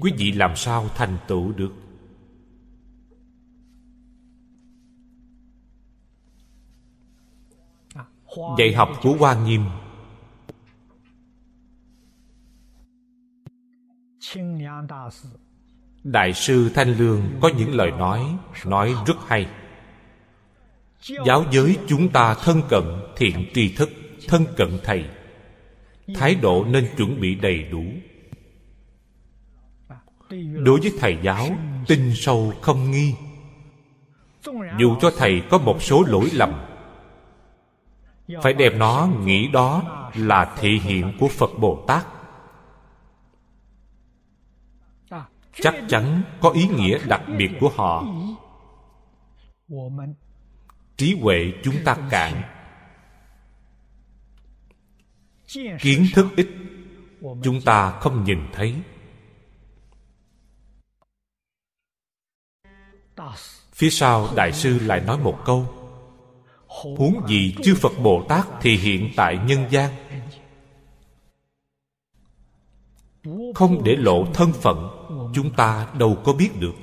[0.01, 1.73] Quý vị làm sao thành tựu được
[8.57, 9.65] dạy học của hoa nghiêm.
[16.03, 19.47] Đại sư thanh lương có những lời nói nói rất hay.
[21.25, 22.83] Giáo giới chúng ta thân cận
[23.17, 23.89] thiện tri thức,
[24.27, 25.05] thân cận thầy.
[26.15, 27.83] Thái độ nên chuẩn bị đầy đủ.
[30.63, 31.47] Đối với thầy giáo,
[31.87, 33.15] tin sâu không nghi.
[34.79, 36.70] Dù cho thầy có một số lỗi lầm
[38.43, 39.83] phải đem nó, nghĩ đó
[40.15, 42.05] là thị hiện của phật bồ tát.
[45.53, 48.03] Chắc chắn có ý nghĩa đặc biệt của họ.
[50.97, 52.41] Trí huệ chúng ta cạn.
[55.79, 56.47] Kiến thức ít,
[57.21, 58.75] chúng ta không nhìn thấy.
[63.73, 65.80] Phía sau đại sư lại nói một câu
[66.71, 69.91] huống gì chư phật bồ tát thì hiện tại nhân gian?
[73.55, 74.89] Không để lộ thân phận,
[75.33, 76.75] chúng ta đâu có biết được.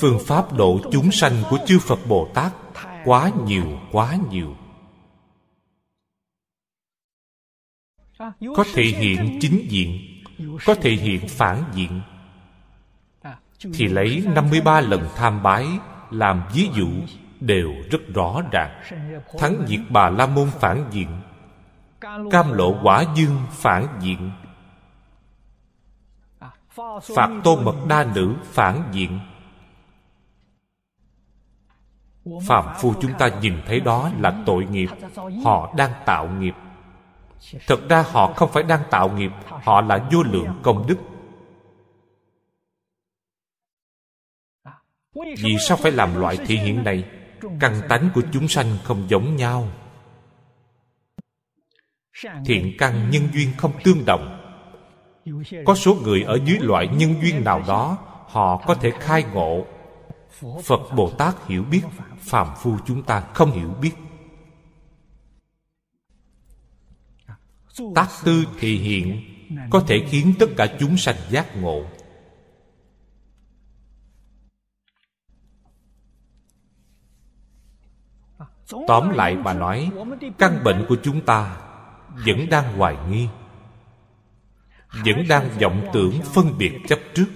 [0.00, 2.52] Phương pháp độ chúng sanh của chư phật bồ tát
[3.04, 4.54] quá nhiều quá nhiều.
[8.56, 10.00] Có thể hiện chính diện
[10.66, 12.00] có thể hiện phản diện.
[13.74, 15.66] Thì lấy 53 lần tham bái
[16.10, 16.88] làm ví dụ
[17.40, 18.82] đều rất rõ ràng.
[19.38, 21.08] Thắng diệt bà la môn phản diện
[22.30, 24.30] cam lộ quả dương phản diện.
[27.16, 29.20] Phạt tôn mật đa nữ phản diện.
[32.46, 34.88] Phàm phu chúng ta nhìn thấy đó là tội nghiệp
[35.44, 36.54] họ đang tạo nghiệp
[37.66, 40.96] thật ra họ không phải đang tạo nghiệp, họ là vô lượng công đức.
[45.14, 47.04] Vì sao phải làm loại thị hiện này?
[47.60, 49.68] Căn tánh của chúng sanh không giống nhau.
[52.44, 54.36] Thiện căn nhân duyên không tương đồng.
[55.64, 59.66] Có số người ở dưới loại nhân duyên nào đó, họ có thể khai ngộ.
[60.64, 61.82] Phật bồ tát hiểu biết,
[62.18, 63.92] phàm phu chúng ta không hiểu biết.
[67.94, 69.22] Tác tư thị hiện,
[69.70, 71.84] có thể khiến tất cả chúng sanh giác ngộ.
[78.86, 79.90] Tóm lại mà nói,
[80.38, 81.56] căn bệnh của chúng ta
[82.26, 83.28] vẫn đang hoài nghi,
[85.04, 87.26] vẫn đang vọng tưởng phân biệt chấp trước.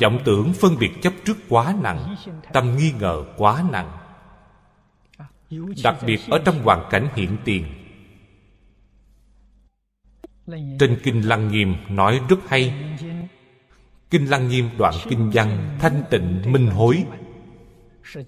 [0.00, 2.16] Vọng tưởng phân biệt chấp trước quá nặng,
[2.52, 3.96] tâm nghi ngờ quá nặng.
[5.84, 7.79] Đặc biệt ở trong hoàn cảnh hiện tiền
[10.78, 12.74] trên kinh lăng nghiêm nói rất hay.
[14.10, 17.04] Kinh lăng nghiêm đoạn kinh văn thanh tịnh minh hối.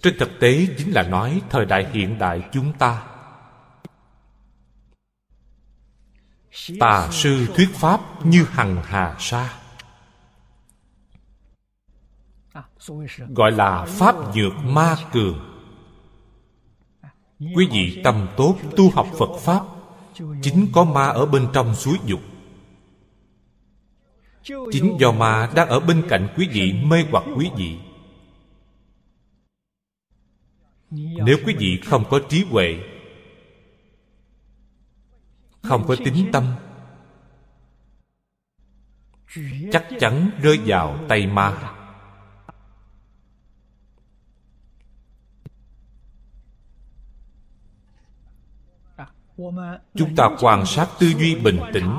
[0.02, 3.02] Trên thực tế chính là nói thời đại hiện đại chúng ta.
[6.80, 9.58] Tà sư thuyết pháp như hằng hà sa.
[13.28, 15.52] Gọi là pháp dược ma cường
[17.54, 19.62] quý vị tâm tốt tu học phật pháp
[20.42, 22.20] chính có ma ở bên trong suối dục.
[24.72, 27.78] Chính do ma đang ở bên cạnh quý vị mê hoặc quý vị.
[31.24, 32.78] Nếu quý vị không có trí huệ,
[35.62, 36.54] không có tính tâm,
[39.72, 41.74] chắc chắn rơi vào tay ma.
[49.94, 51.96] Chúng ta quan sát tư duy bình tĩnh.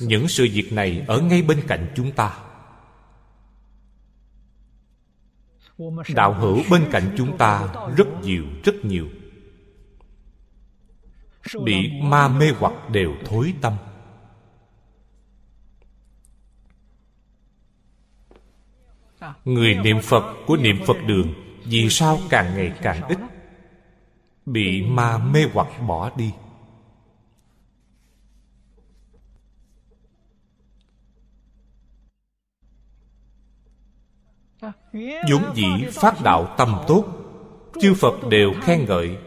[0.00, 2.38] Những sự việc này ở ngay bên cạnh chúng ta.
[6.14, 9.08] Đạo hữu bên cạnh chúng ta rất nhiều rất nhiều.
[11.64, 13.76] Bị ma mê hoặc đều thối tâm.
[19.44, 21.34] Người niệm phật của niệm phật đường
[21.64, 23.18] vì sao càng ngày càng ít?
[24.46, 26.32] Bị ma mê hoặc bỏ đi.
[35.30, 37.04] Vốn dĩ phát đạo tâm tốt,
[37.80, 39.18] chư phật đều khen ngợi.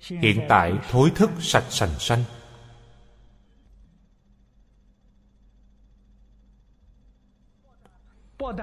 [0.00, 2.24] Hiện tại thối thức sạch sành xanh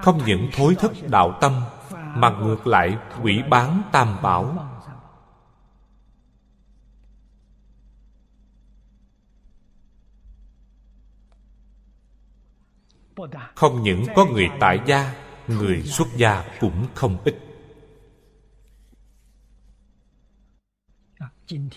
[0.01, 1.61] không những thối thức đạo tâm,
[1.91, 4.70] mà ngược lại quỷ bán tam bảo.
[13.55, 15.13] Không những có người tại gia,
[15.47, 17.35] người xuất gia cũng không ít.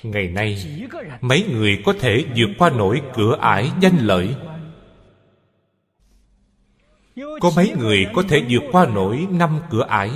[0.02, 0.78] Ngày nay,
[1.20, 4.36] mấy người có thể vượt qua nổi cửa ải danh lợi.
[7.16, 10.10] Có mấy người có thể vượt qua nổi năm cửa ải.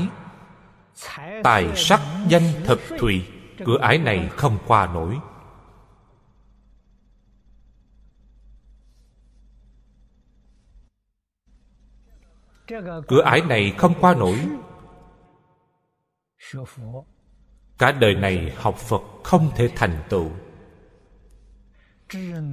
[1.43, 3.23] Tài sắc danh thật thùy,
[3.65, 5.17] cửa ải này không qua nổi.
[13.09, 14.39] Cửa ải này không qua nổi.
[17.79, 20.31] Cả đời này học phật không thể thành tựu.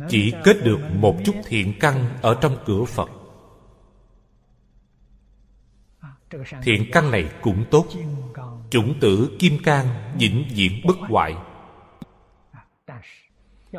[0.10, 3.10] Chỉ kết được một chút thiện căn ở trong cửa phật.
[6.64, 7.86] Thiện căn này cũng tốt.
[8.70, 11.36] Chủng tử kim cang vĩnh viễn bất hoại.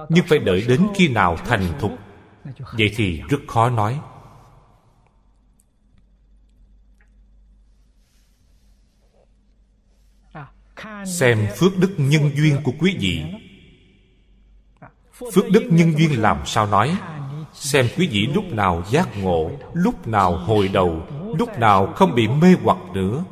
[0.09, 1.93] Nhưng phải đợi đến khi nào thành thục?
[2.73, 4.01] Vậy thì rất khó nói.
[11.07, 13.23] Xem phước đức nhân duyên của quý vị.
[15.33, 16.97] Phước đức nhân duyên làm sao nói?
[17.53, 21.07] Xem quý vị lúc nào giác ngộ lúc nào hồi đầu
[21.39, 23.25] lúc nào không bị mê hoặc nữa.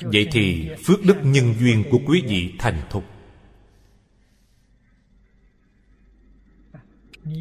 [0.00, 3.04] Vậy thì phước đức nhân duyên của quý vị thành thục.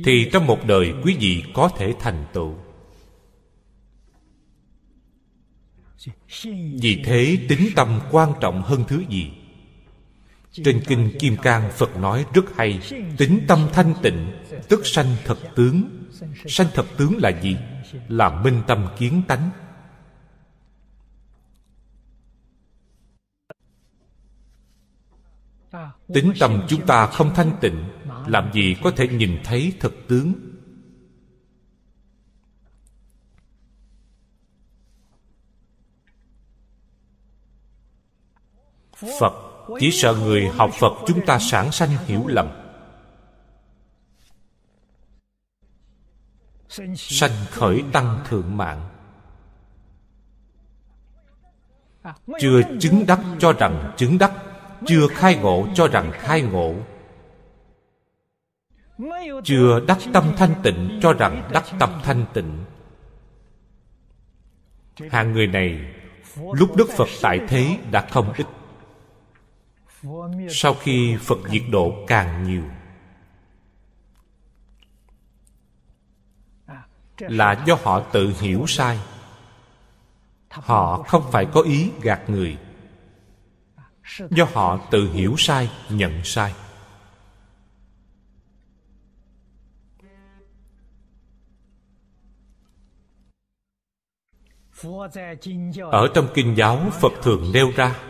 [0.05, 2.55] Thì trong một đời quý vị có thể thành tựu
[6.82, 9.32] vì thế tính tâm quan trọng hơn thứ gì?
[10.51, 12.80] Trên kinh kim cang, phật nói rất hay,
[13.18, 14.32] tính tâm thanh tịnh,
[14.70, 16.05] tức sanh thật tướng.
[16.47, 17.57] Sanh thật tướng là gì?
[18.07, 19.49] Là minh tâm kiến tánh.
[26.14, 27.84] Tính tâm chúng ta không thanh tịnh,
[28.28, 30.49] làm gì có thể nhìn thấy thật tướng?
[39.20, 39.34] Phật
[39.80, 42.50] chỉ sợ người học phật chúng ta sản sanh hiểu lầm.
[46.95, 48.89] Sanh khởi tăng thượng mạng.
[52.39, 54.32] Chưa chứng đắc cho rằng chứng đắc,
[54.86, 56.76] chưa khai ngộ cho rằng khai ngộ.
[59.43, 62.66] Chưa đắc tâm thanh tịnh cho rằng đắc tâm thanh tịnh.
[65.10, 65.93] Hạng người này,
[66.54, 68.45] lúc đức phật tại thế đã không ít
[70.50, 72.64] sau khi phật diệt độ càng nhiều,
[77.20, 79.00] là do họ tự hiểu sai.
[80.50, 82.58] Họ không phải có ý gạt người.
[84.30, 86.54] Do họ tự hiểu sai, nhận sai.
[95.91, 98.09] Ở trong kinh giáo, phật thường nêu ra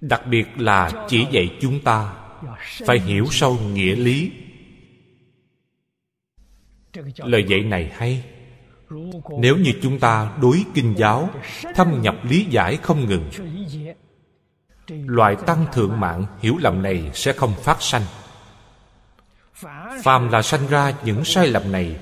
[0.00, 2.14] đặc biệt là chỉ dạy chúng ta
[2.86, 4.32] phải hiểu sâu nghĩa lý.
[7.16, 8.24] lời dạy này hay.
[9.38, 11.30] nếu như chúng ta đối kinh giáo
[11.74, 13.30] thâm nhập lý giải không ngừng
[14.88, 18.02] loại tăng thượng mạng hiểu lầm này sẽ không phát sanh.
[20.02, 21.96] phàm là sanh ra những sai lầm này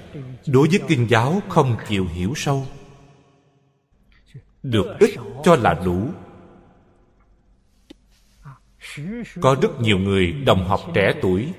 [0.46, 2.66] đối với kinh giáo không chịu hiểu sâu
[4.62, 6.08] được ít cho là đủ.
[9.40, 11.52] Có rất nhiều người đồng học trẻ tuổi,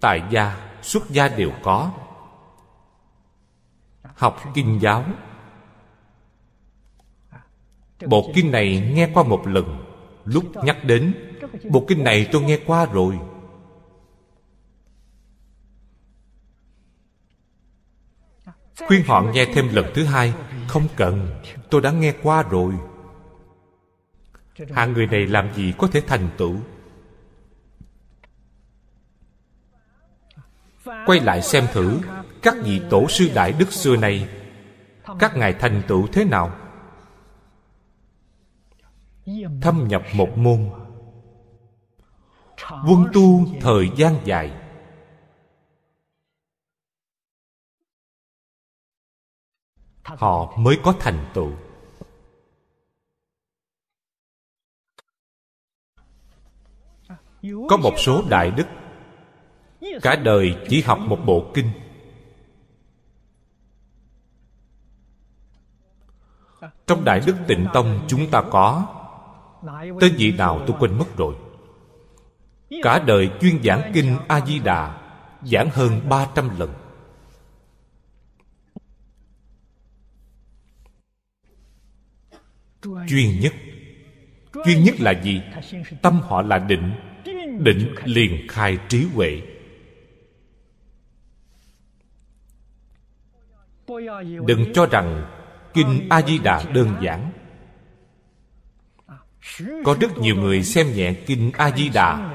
[0.00, 1.92] tại gia, xuất gia đều có.
[4.02, 5.04] Học kinh giáo.
[8.06, 9.84] Bộ kinh này nghe qua một lần,
[10.24, 11.14] lúc nhắc đến,
[11.70, 13.18] bộ kinh này tôi nghe qua rồi.
[18.86, 20.34] Khuyên họ nghe thêm lần thứ hai,
[20.68, 22.74] không cần, tôi đã nghe qua rồi.
[24.72, 26.56] Hạng người này làm gì có thể thành tựu?
[31.06, 32.00] Quay lại xem thử,
[32.42, 34.28] các vị tổ sư đại đức xưa này
[35.18, 36.56] các ngài thành tựu thế nào?
[39.60, 40.70] Thâm nhập một môn.
[42.88, 44.52] Quân tu thời gian dài.
[50.06, 51.52] Họ mới có thành tựu.
[57.68, 58.66] Có một số đại đức
[60.02, 61.70] cả đời chỉ học một bộ kinh.
[66.86, 68.86] Trong đại đức tịnh tông chúng ta có
[70.00, 71.34] tên vị nào tôi quên mất rồi.
[72.82, 75.02] Cả đời chuyên giảng kinh a di đà
[75.42, 76.85] giảng hơn ba trăm lần
[83.08, 83.52] chuyên nhất.
[84.64, 85.42] Chuyên nhất là gì?
[86.02, 86.92] Tâm họ là định.
[87.58, 89.42] Định liền khai trí huệ.
[94.46, 95.24] Đừng cho rằng
[95.74, 97.32] kinh a di đà đơn giản.
[99.84, 102.32] Có rất nhiều người xem nhẹ kinh a di đà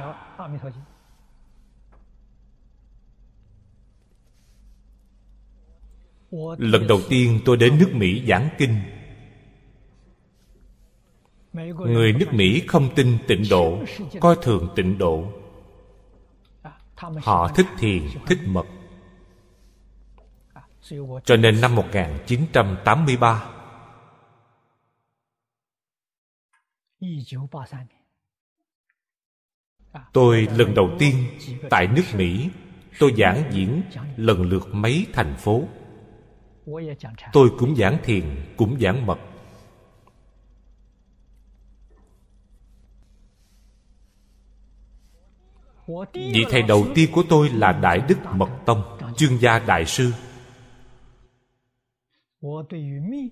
[6.58, 8.76] lần đầu tiên tôi đến nước mỹ giảng kinh
[11.54, 13.80] người nước mỹ không tin tịnh độ
[14.20, 15.24] coi thường tịnh độ.
[17.24, 18.66] Họ thích thiền thích mật.
[21.26, 23.49] Cho nên năm 1983
[30.14, 31.14] Tôi lần đầu tiên
[31.70, 32.49] tại nước Mỹ
[32.99, 33.82] Tôi giảng diễn
[34.18, 35.64] lần lượt mấy thành phố.
[37.34, 38.24] Tôi cũng giảng thiền,
[38.58, 39.20] cũng giảng mật.
[46.13, 50.11] Vị thầy đầu tiên của tôi là Đại Đức Mật Tông Chương gia Đại Sư.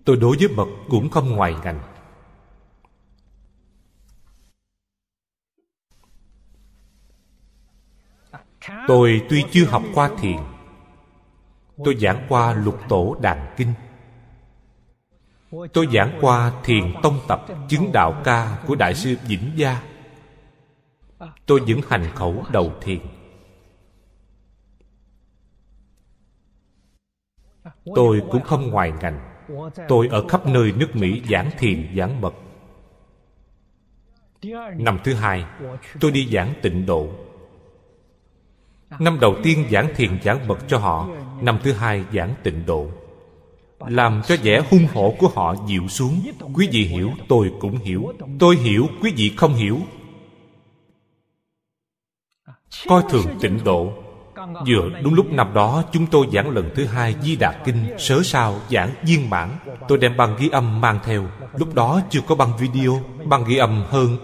[0.05, 1.81] Tôi đối với mật cũng không ngoài ngành.
[8.87, 10.37] Tôi tuy chưa học qua thiền,
[11.85, 13.73] Tôi giảng qua lục tổ đàn kinh.
[15.73, 19.81] Tôi giảng qua thiền tông tập chứng đạo ca của Đại sư Vĩnh Gia.
[21.45, 22.99] Tôi vẫn hành khẩu đầu thiền.
[27.95, 29.20] Tôi cũng không ngoài ngành.
[29.88, 32.34] Tôi ở khắp nơi nước Mỹ giảng thiền, giảng mật.
[34.78, 35.45] Năm thứ hai,
[35.99, 37.09] Tôi đi giảng tịnh độ.
[38.99, 41.07] Năm đầu tiên giảng thiền, giảng mật cho họ,
[41.41, 42.88] Năm thứ hai giảng tịnh độ.
[43.80, 46.22] Làm cho vẻ hung hổ của họ dịu xuống.
[46.53, 48.13] Quý vị hiểu, tôi cũng hiểu.
[48.39, 49.80] Tôi hiểu, quý vị không hiểu.
[52.88, 53.93] Coi thường tịnh độ.
[54.67, 58.24] Vừa đúng lúc năm đó, chúng tôi giảng lần thứ hai Di Đà Kinh, Sớ
[58.24, 59.49] sao, giảng viên mãn.
[59.88, 61.28] Tôi đem băng ghi âm mang theo.
[61.53, 64.17] Lúc đó chưa có băng video, Băng ghi âm hơn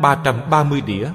[0.00, 1.10] 330 đĩa.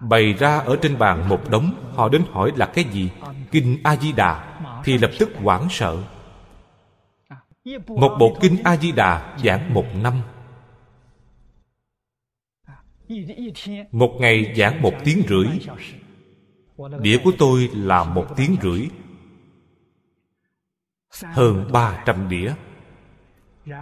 [0.00, 1.72] Bày ra ở trên bàn một đống.
[1.94, 3.10] Họ đến hỏi là cái gì?
[3.50, 4.58] Kinh A-di-đà.
[4.84, 5.96] Thì lập tức hoảng sợ.
[7.88, 10.22] Một bộ kinh A-di-đà giảng một năm
[13.92, 15.46] một ngày giảng một tiếng rưỡi.
[17.00, 18.88] Đĩa của tôi là một tiếng rưỡi.
[21.22, 22.52] Hơn ba trăm đĩa.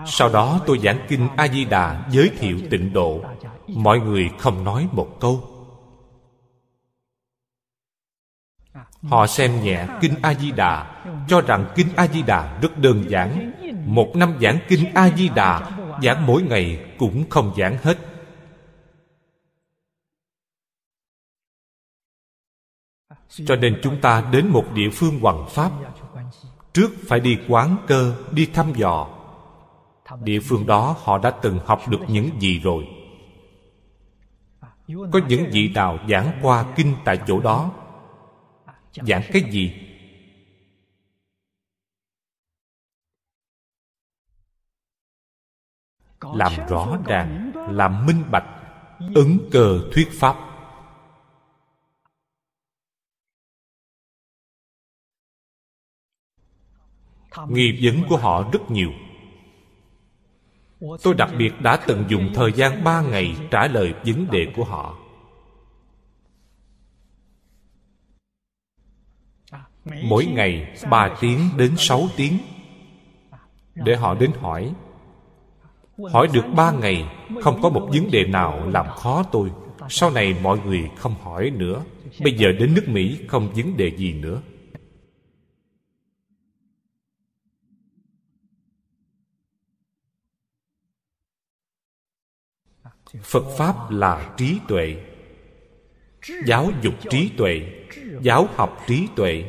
[0.07, 3.25] Sau đó tôi giảng kinh a di đà giới thiệu tịnh độ.
[3.69, 5.51] Mọi người không nói một câu.
[9.03, 13.05] Họ xem nhẹ kinh a di đà cho rằng kinh a di đà rất đơn
[13.09, 13.53] giản.
[13.87, 15.71] Một năm giảng kinh a di đà
[16.03, 17.99] giảng mỗi ngày cũng không giảng hết.
[23.47, 25.71] Cho nên chúng ta đến một địa phương hoằng pháp.
[26.73, 29.09] Trước phải đi quán cơ, đi thăm dò.
[30.23, 32.87] Địa phương đó họ đã từng học được những gì rồi.
[34.89, 37.73] Có những vị nào giảng qua kinh tại chỗ đó.
[38.93, 39.73] Giảng cái gì?
[46.35, 48.47] Làm rõ ràng, làm minh bạch,
[49.15, 50.37] ứng cơ thuyết pháp.
[57.49, 58.91] Nghi vấn của họ rất nhiều.
[61.03, 64.65] Tôi đặc biệt đã từng dùng thời gian ba ngày trả lời vấn đề của
[64.65, 64.99] họ.
[70.03, 72.39] Mỗi ngày ba tiếng đến sáu tiếng.
[73.75, 74.75] Để họ đến hỏi.
[76.13, 77.09] Hỏi được ba ngày
[77.43, 79.51] không có một vấn đề nào làm khó tôi.
[79.89, 81.83] Sau này mọi người không hỏi nữa.
[82.21, 84.43] Bây giờ đến nước mỹ không vấn đề gì nữa
[93.23, 94.97] phật pháp là trí tuệ.
[96.47, 97.85] Giáo dục trí tuệ,
[98.21, 99.45] giáo học trí tuệ.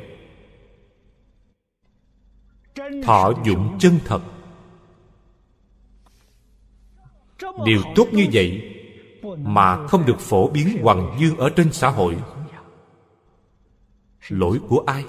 [3.03, 4.21] Thọ dụng chân thật.
[7.65, 8.71] Điều tốt như vậy
[9.37, 12.17] mà không được phổ biến hoàng dương ở trên xã hội.
[14.29, 15.05] Lỗi của ai?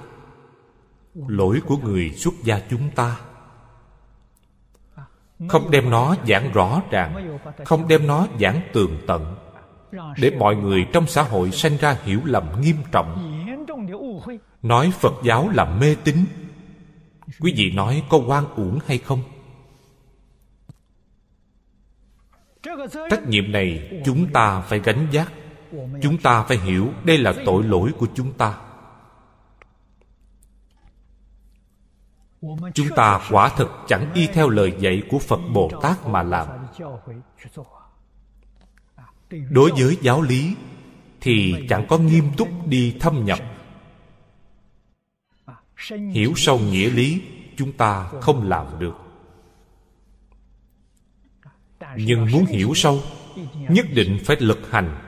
[1.14, 3.20] Lỗi của người xuất gia chúng ta
[5.48, 9.36] không đem nó giảng rõ ràng, không đem nó giảng tường tận,
[10.18, 13.42] để mọi người trong xã hội sanh ra hiểu lầm nghiêm trọng.
[14.62, 16.16] Nói phật giáo là mê tín.
[17.40, 19.22] Quý vị nói có quan uổng hay không?
[23.10, 25.32] Trách nhiệm này chúng ta phải gánh vác.
[26.02, 28.54] Chúng ta phải hiểu đây là tội lỗi của chúng ta.
[32.74, 36.48] Chúng ta quả thực chẳng y theo lời dạy của phật bồ tát mà làm.
[39.50, 40.56] Đối với giáo lý
[41.20, 43.38] thì chẳng có nghiêm túc đi thâm nhập.
[46.12, 47.22] Hiểu sâu nghĩa lý,
[47.56, 48.94] chúng ta không làm được.
[51.96, 53.00] Nhưng muốn hiểu sâu,
[53.68, 54.98] nhất định phải lực hành.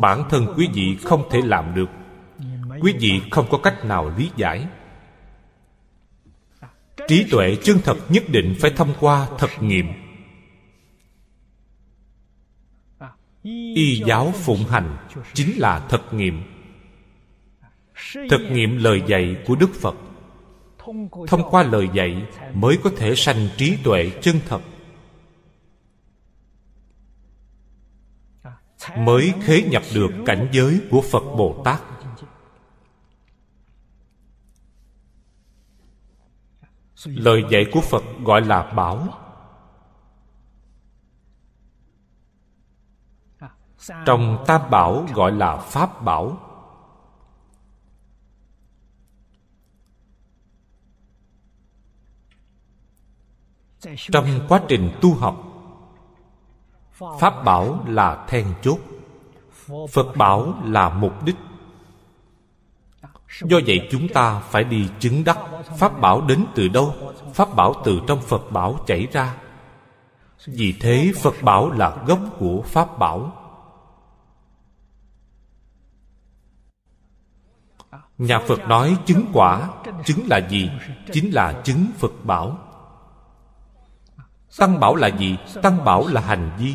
[0.00, 1.88] Bản thân quý vị không thể làm được.
[2.80, 4.66] Quý vị không có cách nào lý giải
[7.08, 9.86] trí tuệ chân thật nhất định phải thông qua thật nghiệm.
[13.74, 16.42] Y giáo phụng hành chính là thật nghiệm.
[18.30, 19.94] Thực nghiệm lời dạy của đức phật.
[21.28, 24.60] Thông qua lời dạy mới có thể sanh trí tuệ chân thật.
[28.96, 31.80] Mới khế nhập được cảnh giới của phật bồ tát.
[37.04, 39.08] Lời dạy của phật gọi là bảo.
[44.06, 46.38] Trong tam bảo gọi là pháp bảo.
[53.96, 55.36] Trong quá trình tu học,
[57.20, 58.78] pháp bảo là then chốt.
[59.92, 61.36] Phật bảo là mục đích
[63.40, 65.38] do vậy chúng ta phải đi chứng đắc.
[65.78, 66.94] Pháp bảo đến từ đâu?
[67.34, 69.34] Pháp bảo từ trong phật bảo chảy ra.
[70.46, 73.32] Vì thế phật bảo là gốc của pháp bảo.
[78.18, 79.68] Nhà phật nói chứng quả.
[80.04, 80.70] Chứng là gì?
[81.12, 82.58] Chính là chứng phật bảo.
[84.58, 85.36] Tăng bảo là gì?
[85.62, 86.74] Tăng bảo là hành vi.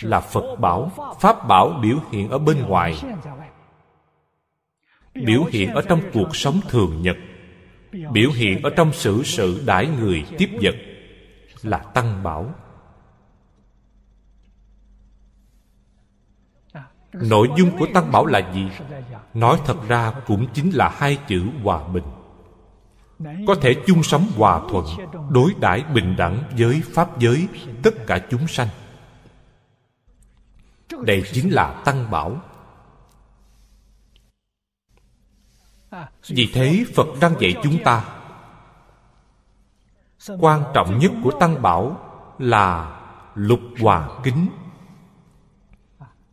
[0.00, 0.90] Là phật bảo.
[1.20, 3.02] Pháp bảo biểu hiện ở bên ngoài
[5.24, 7.16] biểu hiện ở trong cuộc sống thường nhật.
[8.12, 10.74] Biểu hiện ở trong sự sự đãi người tiếp vật
[11.62, 12.54] là tăng bảo.
[17.12, 18.70] Nội dung của tăng bảo là gì?
[19.34, 22.04] Nói thật ra cũng chính là hai chữ hòa bình.
[23.46, 24.84] Có thể chung sống hòa thuận,
[25.30, 27.48] đối đãi bình đẳng với pháp giới
[27.82, 28.68] tất cả chúng sanh.
[31.04, 32.40] Đây chính là tăng bảo.
[36.28, 38.04] Vì thế phật đang dạy chúng ta,
[40.40, 42.00] quan trọng nhất của tăng bảo
[42.38, 43.00] là
[43.34, 44.48] lục hòa kính.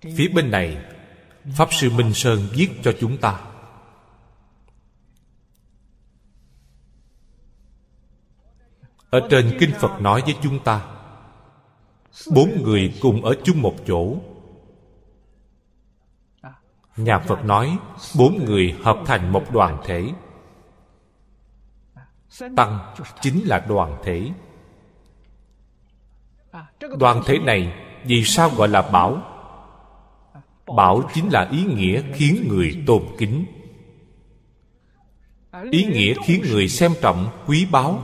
[0.02, 0.78] Phía bên này,
[1.56, 3.40] pháp sư minh sơn viết cho chúng ta.
[9.10, 10.82] Ở trên kinh phật nói với chúng ta,
[12.32, 14.16] bốn người cùng ở chung một chỗ
[16.98, 17.78] nhà phật nói,
[18.18, 20.10] bốn người hợp thành một đoàn thể.
[22.56, 22.80] Tăng
[23.22, 24.32] chính là đoàn thể.
[26.98, 27.74] Đoàn thể này
[28.04, 29.22] vì sao gọi là bảo?
[30.76, 33.46] Bảo chính là ý nghĩa khiến người tôn kính.
[35.72, 38.04] Ý nghĩa khiến người xem trọng, quý báu.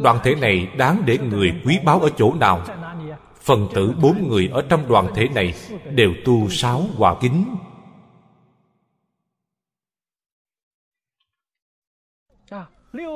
[0.00, 2.64] Đoàn thể này đáng để người quý báu ở chỗ nào?
[3.46, 5.54] phần tử bốn người ở trong đoàn thể này
[5.94, 7.56] đều tu sáu hòa kính.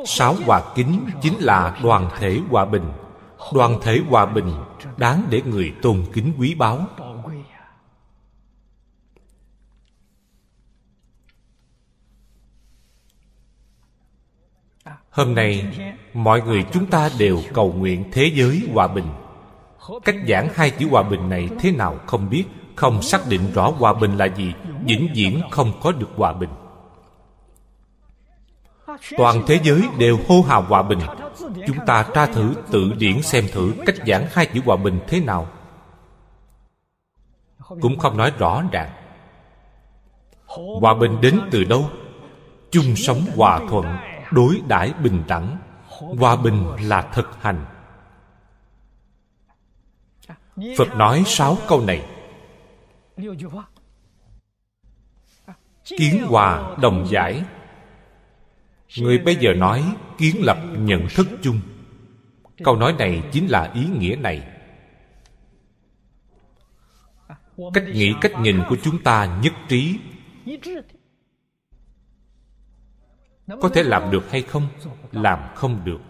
[0.07, 2.93] Sáu hòa kính chính là đoàn thể hòa bình.
[3.55, 4.55] Đoàn thể hòa bình
[4.97, 6.87] đáng để người tôn kính quý báu.
[15.11, 15.77] Hôm nay,
[16.15, 19.07] mọi người chúng ta đều cầu nguyện thế giới hòa bình
[20.05, 22.45] cách giảng hai chữ hòa bình này thế nào không biết,
[22.77, 24.53] không xác định rõ hòa bình là gì,
[24.85, 26.51] vĩnh viễn không có được hòa bình.
[29.17, 30.99] Toàn thế giới đều hô hào hòa bình.
[31.67, 35.21] Chúng ta tra thử, tự điển xem thử cách giảng hai chữ hòa bình thế
[35.21, 35.49] nào.
[37.81, 38.91] Cũng không nói rõ ràng.
[40.81, 41.91] Hòa bình đến từ đâu?
[42.71, 43.87] Chung sống hòa thuận,
[44.31, 45.59] đối đãi bình đẳng.
[46.19, 47.65] Hòa bình là thực hành
[50.79, 52.07] phật nói sáu câu này.
[55.85, 57.45] Kiến hòa đồng giải.
[58.99, 61.61] Người bây giờ nói kiến lập nhận thức chung.
[62.65, 64.43] Câu nói này chính là ý nghĩa này.
[67.75, 69.99] Cách nghĩ, cách nhìn của chúng ta nhất trí.
[73.61, 74.69] Có thể làm được hay không?
[75.13, 76.01] Làm không được.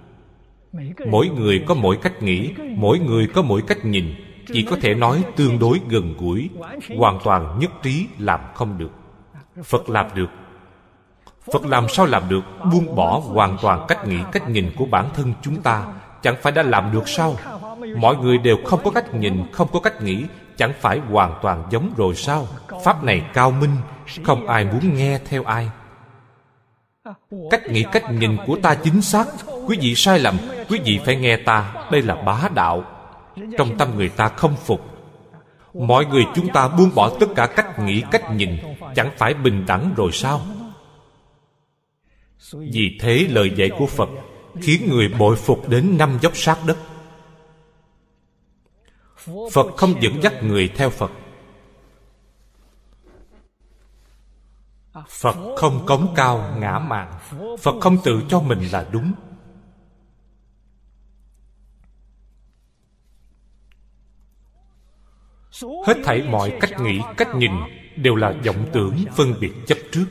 [1.11, 4.15] Mỗi người có mỗi cách nghĩ, mỗi người có mỗi cách nhìn
[4.53, 6.51] chỉ có thể nói tương đối gần gũi,
[6.97, 8.91] hoàn toàn nhất trí làm không được.
[9.65, 10.31] Phật làm được.
[11.53, 12.41] Phật làm sao làm được?
[12.73, 15.87] Buông bỏ hoàn toàn cách nghĩ, cách nhìn của bản thân chúng ta.
[16.23, 17.37] Chẳng phải đã làm được sao?
[17.97, 20.25] Mọi người đều không có cách nhìn, không có cách nghĩ.
[20.57, 22.47] Chẳng phải hoàn toàn giống rồi sao?
[22.85, 23.77] Pháp này cao minh,
[24.25, 25.71] không ai muốn nghe theo ai.
[27.51, 29.27] Cách nghĩ, cách nhìn của ta chính xác.
[29.67, 30.39] Quý vị sai lầm,
[30.69, 31.75] quý vị phải nghe ta.
[31.91, 32.85] Đây là bá đạo
[33.59, 34.81] trong tâm người ta không phục.
[35.75, 38.57] Mọi người chúng ta buông bỏ tất cả cách nghĩ, cách nhìn,
[38.95, 40.41] chẳng phải bình đẳng rồi sao?
[42.53, 44.09] Vì thế lời dạy của phật
[44.63, 46.77] khiến người bội phục đến năm dốc sát đất.
[49.53, 51.11] Phật không dẫn dắt người theo phật.
[55.09, 57.13] Phật không cống cao ngã mạn.
[57.61, 59.13] Phật không tự cho mình là đúng.
[65.87, 67.53] Hết thảy mọi cách nghĩ, cách nhìn
[67.97, 70.07] đều là vọng tưởng phân biệt chấp trước.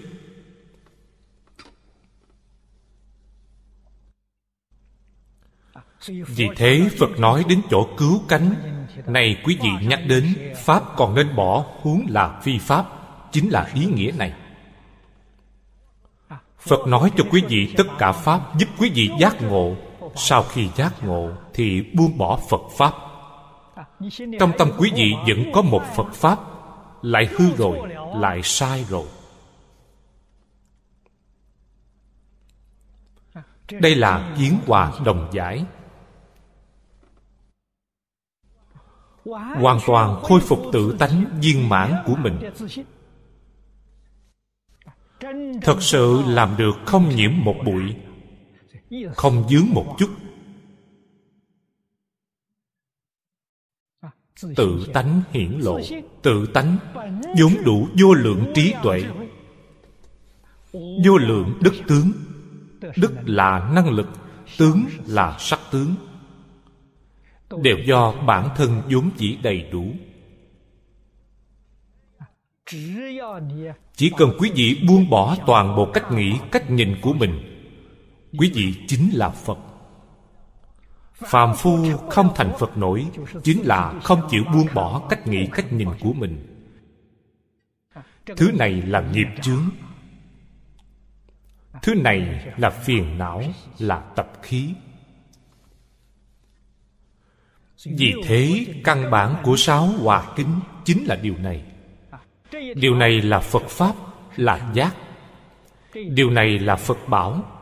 [6.08, 8.54] Vì thế phật nói đến chỗ cứu cánh.
[9.08, 12.86] Này quý vị nhắc đến, pháp còn nên bỏ huống là phi pháp,
[13.32, 14.34] chính là ý nghĩa này.
[16.60, 19.76] Phật nói cho quý vị tất cả pháp giúp quý vị giác ngộ.
[20.16, 22.94] Sau khi giác ngộ thì buông bỏ phật pháp
[24.40, 26.40] trong tâm quý vị vẫn có một phật pháp,
[27.02, 29.06] lại hư rồi, lại sai rồi.
[33.72, 35.66] Đây là kiến hòa đồng giải.
[39.56, 42.52] Hoàn toàn khôi phục tự tánh viên mãn của mình.
[45.62, 47.96] Thật sự làm được không nhiễm một bụi,
[49.16, 50.10] không dướng một chút.
[54.56, 55.80] Tự tánh hiển lộ.
[56.22, 56.78] Tự tánh
[57.40, 59.04] vốn đủ vô lượng trí tuệ.
[61.06, 62.12] Vô lượng đức tướng.
[62.96, 64.10] Đức là năng lực
[64.58, 65.96] tướng là sắc tướng.
[67.64, 69.86] Đều do bản thân vốn chỉ đầy đủ.
[73.96, 77.50] Chỉ cần quý vị buông bỏ toàn bộ cách nghĩ cách nhìn của mình
[78.38, 79.58] quý vị chính là phật
[81.20, 83.06] phàm phu không thành phật nổi,
[83.44, 86.46] chính là không chịu buông bỏ cách nghĩ, cách nhìn của mình.
[88.26, 89.70] Thứ này là nghiệp chướng.
[91.82, 93.44] Thứ này là phiền não,
[93.80, 94.74] là tập khí.
[97.86, 101.64] Vì thế, căn bản của sáu hòa kính chính là điều này.
[102.76, 103.96] Điều này là phật pháp,
[104.36, 104.96] là giác.
[105.94, 107.59] Điều này là phật bảo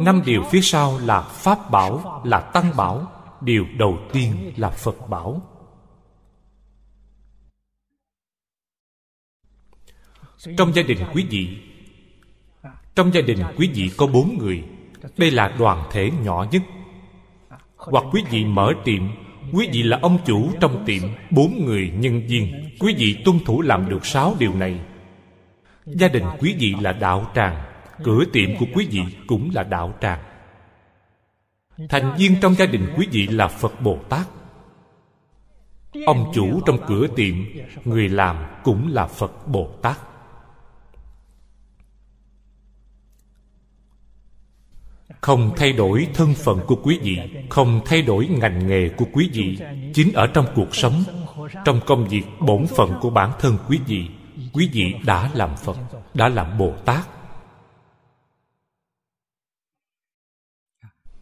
[0.00, 3.12] năm điều phía sau là pháp bảo là tăng bảo.
[3.40, 5.42] Điều đầu tiên là phật bảo.
[10.56, 11.58] Trong gia đình quý vị
[12.94, 14.62] trong gia đình quý vị có bốn người.
[15.16, 16.62] Đây là đoàn thể nhỏ nhất.
[17.76, 19.02] Hoặc quý vị mở tiệm
[19.52, 22.70] quý vị là ông chủ trong tiệm bốn người nhân viên.
[22.80, 24.80] Quý vị tuân thủ làm được sáu điều này.
[25.86, 27.71] Gia đình quý vị là đạo tràng
[28.04, 30.22] cửa tiệm của quý vị cũng là đạo tràng.
[31.88, 34.26] Thành viên trong gia đình quý vị là phật bồ tát.
[36.06, 37.34] Ông chủ trong cửa tiệm,
[37.84, 39.98] người làm cũng là phật bồ tát.
[45.20, 47.18] Không thay đổi thân phận của quý vị,
[47.50, 49.58] không thay đổi ngành nghề của quý vị,
[49.94, 51.04] chính ở trong cuộc sống,
[51.64, 54.08] trong công việc bổn phận của bản thân quý vị
[54.52, 55.76] quý vị đã làm phật,
[56.14, 57.06] đã làm bồ tát.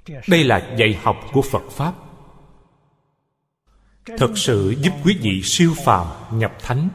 [0.06, 1.94] Đây là dạy học của phật pháp.
[4.18, 6.06] Thật sự giúp quý vị siêu phàm
[6.38, 6.88] nhập thánh.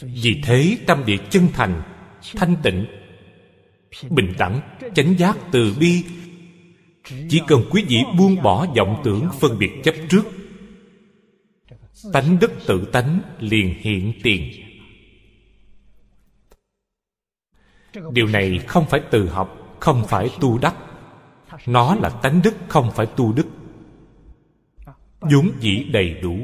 [0.00, 1.82] Vì thế, tâm địa chân thành,
[2.34, 2.86] thanh tịnh,
[4.10, 4.60] bình đẳng,
[4.94, 6.04] chánh giác từ bi,
[7.04, 10.24] chỉ cần quý vị buông bỏ vọng tưởng phân biệt chấp trước
[12.12, 14.52] tánh đức tự tánh liền hiện tiền.
[18.12, 20.76] Điều này không phải từ học, không phải tu đắc.
[21.66, 23.46] Nó là tánh đức, không phải tu đức.
[25.20, 26.38] Vốn dĩ đầy đủ.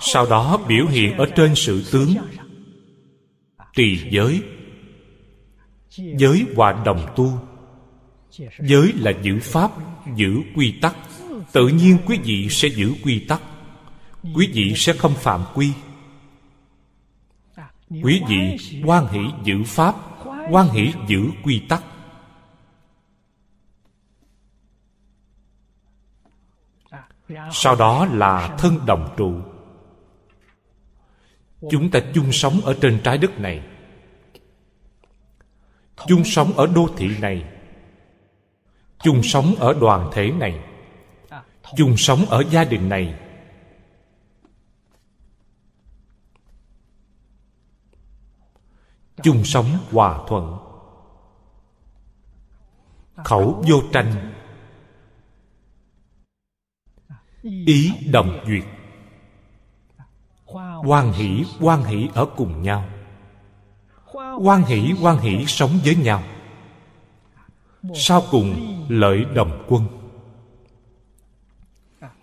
[0.00, 2.14] Sau đó biểu hiện ở trên sự tướng.
[3.76, 4.42] Trì giới.
[5.96, 7.38] Giới hòa đồng tu.
[8.60, 9.70] Giới là giữ pháp,
[10.16, 10.96] giữ quy tắc
[11.52, 13.42] tự nhiên quý vị sẽ giữ quy tắc.
[14.34, 15.72] Quý vị sẽ không phạm quy.
[17.90, 19.94] Quý vị quan hỷ giữ pháp
[20.50, 21.82] quan hỷ giữ quy tắc.
[27.52, 29.34] Sau đó là thân đồng trụ.
[31.70, 33.62] Chúng ta chung sống ở trên trái đất này.
[36.06, 37.44] Chung sống ở đô thị này.
[38.98, 40.67] Chung sống ở đoàn thể này
[41.76, 43.14] chung sống ở gia đình này.
[49.22, 50.58] Chung sống hòa thuận.
[53.24, 54.32] Khẩu vô tranh.
[57.42, 58.64] Ý đồng duyệt.
[60.84, 62.84] Quan hỷ quan hỷ ở cùng nhau.
[64.44, 66.22] Quan hỷ quan hỷ sống với nhau.
[67.94, 69.97] Sau cùng lợi đồng quân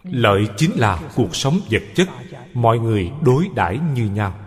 [0.06, 2.10] lợi chính là cuộc sống vật chất.
[2.54, 4.40] Mọi người đối đãi như nhau.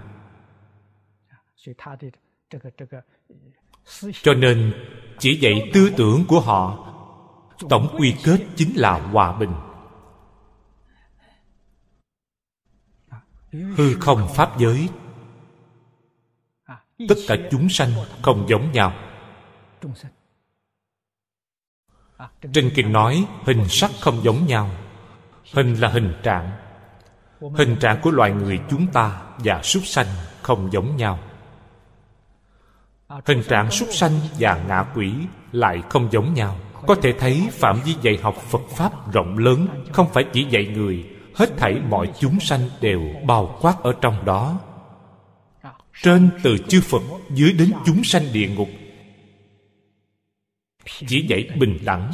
[4.22, 4.74] Cho nên,
[5.18, 6.84] chỉ dạy tư tưởng của họ,
[7.68, 9.52] tổng quy kết chính là hòa bình.
[13.52, 14.88] Hư không pháp giới,
[17.08, 17.90] tất cả chúng sanh
[18.22, 18.92] không giống nhau.
[22.52, 24.70] Trên kinh nói, hình sắc không giống nhau
[25.52, 26.50] hình là hình trạng.
[27.40, 30.06] Hình trạng của loài người chúng ta và súc sanh
[30.42, 31.18] không giống nhau.
[33.08, 35.12] Hình trạng súc sanh và ngạ quỷ
[35.52, 36.56] lại không giống nhau.
[36.86, 40.66] Có thể thấy phạm vi dạy học phật pháp rộng lớn, không phải chỉ dạy
[40.66, 44.60] người, hết thảy mọi chúng sanh đều bao quát ở trong đó.
[46.02, 48.68] Trên từ chư phật, dưới đến chúng sanh địa ngục,
[51.06, 52.12] chỉ dạy bình đẳng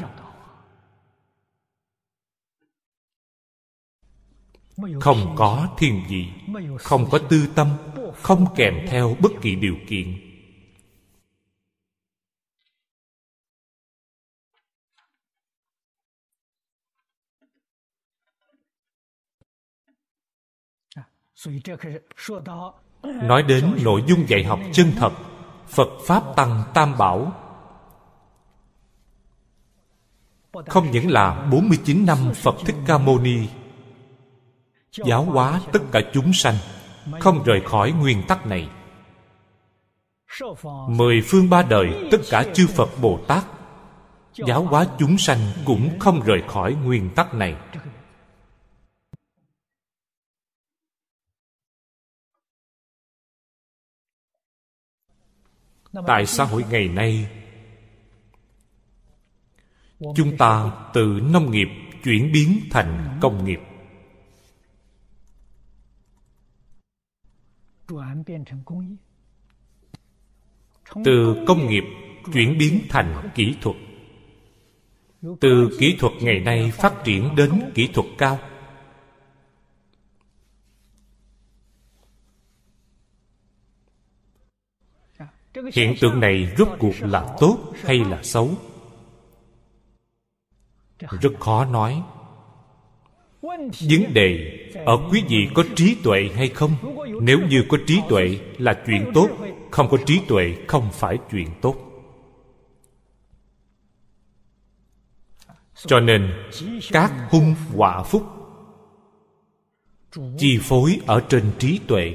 [5.01, 6.27] không có thiền vị,
[6.79, 7.69] không có tư tâm,
[8.23, 10.21] không kèm theo bất kỳ điều kiện.
[23.05, 25.13] Nói đến nội dung dạy học chân thật,
[25.69, 27.33] phật pháp tăng tam bảo.
[30.67, 33.49] Không những là 49 năm Phật Thích Ca Mâu Ni
[35.05, 36.55] giáo hóa tất cả chúng sanh,
[37.21, 38.69] không rời khỏi nguyên tắc này.
[40.89, 43.45] Mười phương ba đời, tất cả chư phật bồ tát,
[44.47, 47.57] giáo hóa chúng sanh cũng không rời khỏi nguyên tắc này.
[56.07, 57.29] Tại xã hội ngày nay,
[60.17, 61.69] chúng ta từ nông nghiệp
[62.05, 63.61] chuyển biến thành công nghiệp.
[71.05, 71.85] Từ công nghiệp
[72.33, 73.77] chuyển biến thành kỹ thuật.
[75.41, 78.39] Từ kỹ thuật ngày nay phát triển đến kỹ thuật cao.
[85.73, 88.51] Hiện tượng này rốt cuộc là tốt hay là xấu?
[90.99, 92.03] Rất khó nói
[93.89, 96.71] vấn đề ở quý vị có trí tuệ hay không?
[97.21, 99.29] Nếu như có trí tuệ là chuyện tốt,
[99.71, 101.77] không có trí tuệ không phải chuyện tốt.
[105.87, 106.33] Cho nên,
[106.93, 108.23] các hung họa phúc
[110.39, 112.15] chi phối ở trên trí tuệ.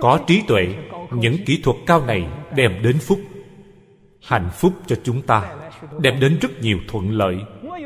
[0.00, 0.74] Có trí tuệ,
[1.12, 3.20] những kỹ thuật cao này đem đến phúc,
[4.22, 5.56] hạnh phúc cho chúng ta,
[6.00, 7.36] đem đến rất nhiều thuận lợi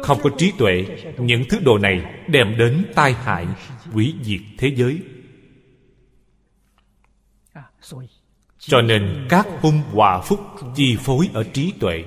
[0.02, 0.86] không có trí tuệ,
[1.18, 3.46] những thứ đồ này đem đến tai hại
[3.92, 5.02] hủy diệt thế giới.
[8.58, 10.40] Cho nên các hung hòa phúc
[10.74, 12.04] chi phối ở trí tuệ.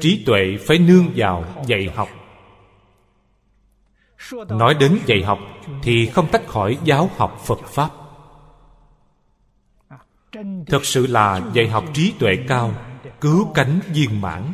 [0.00, 2.08] Trí tuệ phải nương vào dạy học.
[4.48, 5.38] Nói đến dạy học
[5.82, 7.90] thì không tách khỏi giáo học phật pháp.
[10.66, 12.72] Thật sự là dạy học trí tuệ cao
[13.20, 14.52] cứu cánh viên mãn.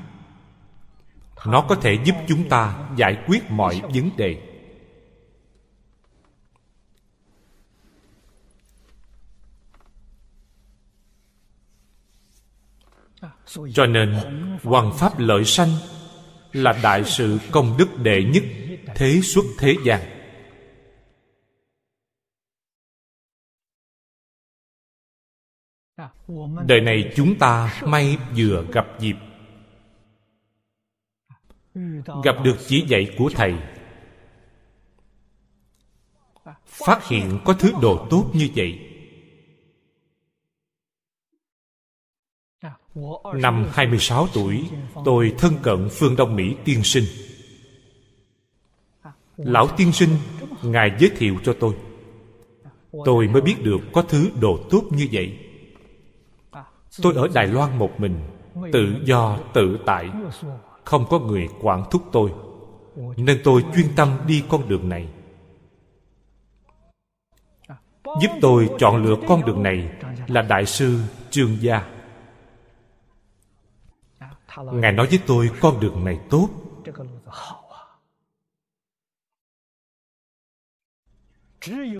[1.46, 4.48] Nó có thể giúp chúng ta giải quyết mọi vấn đề.
[13.74, 14.14] Cho nên,
[14.62, 15.68] hoàng pháp lợi sanh
[16.52, 18.42] là đại sự công đức đệ nhất
[18.94, 20.11] thế xuất thế gian.
[26.66, 29.16] Đời này chúng ta may vừa gặp dịp.
[32.24, 33.54] Gặp được chỉ dạy của thầy.
[36.66, 38.78] Phát hiện có thứ đồ tốt như vậy.
[43.34, 44.64] Năm 26 tuổi,
[45.04, 47.04] Tôi thân cận phương Đông Mỹ tiên sinh.
[49.36, 50.10] Lão tiên sinh,
[50.62, 51.74] Ngài giới thiệu cho tôi.
[53.04, 55.38] Tôi mới biết được có thứ đồ tốt như vậy.
[57.02, 58.20] Tôi ở Đài Loan một mình,
[58.72, 60.10] Tự do, tự tại.
[60.84, 62.32] Không có người quản thúc tôi,
[63.16, 65.08] Nên tôi chuyên tâm đi con đường này.
[68.04, 69.90] Giúp tôi chọn lựa con đường này
[70.26, 71.88] Là Đại sư Trương Gia.
[74.56, 76.48] Ngài nói với tôi con đường này tốt.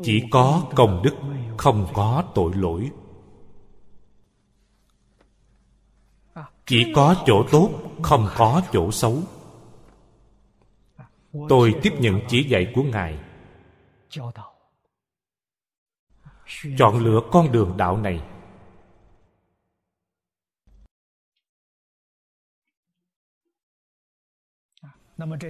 [0.02, 1.14] Chỉ có công đức,
[1.56, 2.90] không có tội lỗi.
[6.66, 7.70] Chỉ có chỗ tốt,
[8.02, 9.22] không có chỗ xấu.
[11.48, 13.18] Tôi tiếp nhận chỉ dạy của ngài.
[16.78, 18.20] Chọn lựa con đường đạo này.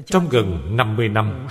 [0.06, 1.48] Trong gần 50 năm,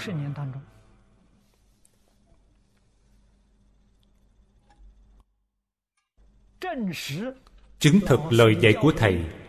[7.80, 9.41] chứng thực lời dạy của thầy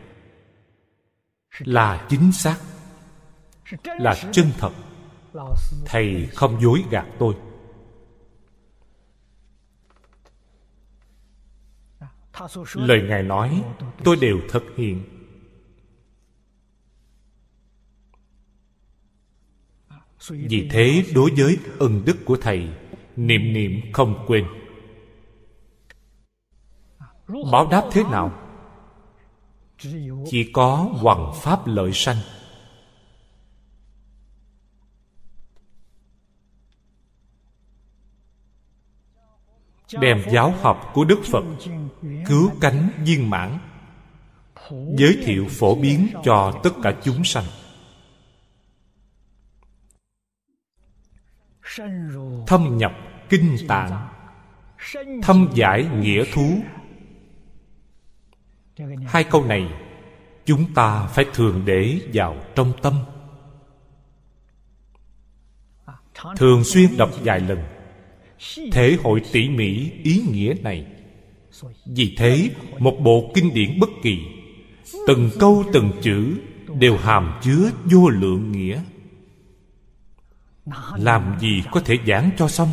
[1.58, 2.58] là chính xác,
[3.84, 4.72] là chân thật.
[5.84, 7.34] Thầy không dối gạt tôi.
[12.74, 13.64] Lời ngài nói,
[14.04, 15.04] tôi đều thực hiện.
[20.28, 22.68] Vì thế đối với ân đức của thầy,
[23.16, 24.46] niệm niệm không quên.
[27.52, 28.41] Báo đáp thế nào?
[30.30, 32.16] Chỉ có hoàng pháp lợi sanh.
[40.00, 41.44] Đem giáo học của đức phật
[42.26, 43.58] cứu cánh viên mãn,
[44.70, 47.44] giới thiệu phổ biến cho tất cả chúng sanh.
[52.46, 52.92] Thâm nhập
[53.28, 54.08] kinh tạng,
[55.22, 56.62] thâm giải nghĩa thú
[59.06, 59.68] hai câu này
[60.44, 62.94] chúng ta phải thường để vào trong tâm.
[66.36, 67.58] Thường xuyên đọc vài lần.
[68.72, 70.86] Thể hội tỉ mỉ ý nghĩa này.
[71.86, 74.18] Vì thế một bộ kinh điển bất kỳ
[75.06, 76.40] từng câu từng chữ
[76.78, 78.82] đều hàm chứa vô lượng nghĩa.
[80.96, 82.68] Làm gì có thể giảng cho xong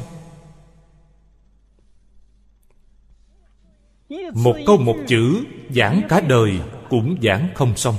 [4.34, 6.60] một câu một chữ, giảng cả đời
[6.90, 7.96] cũng giảng không xong.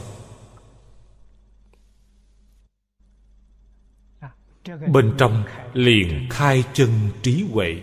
[4.93, 6.91] Bên trong liền khai chân
[7.23, 7.83] trí huệ.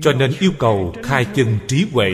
[0.00, 2.10] Cho nên yêu cầu khai chân trí huệ,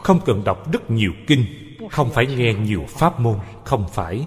[0.00, 1.44] không cần đọc rất nhiều kinh,
[1.90, 4.26] không phải nghe nhiều pháp môn, không phải.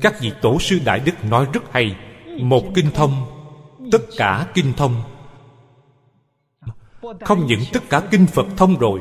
[0.00, 1.96] Các vị tổ sư đại đức nói rất hay,
[2.40, 3.35] một kinh thông
[3.92, 5.02] tất cả kinh thông.
[7.20, 9.00] Không những tất cả kinh phật thông rồi,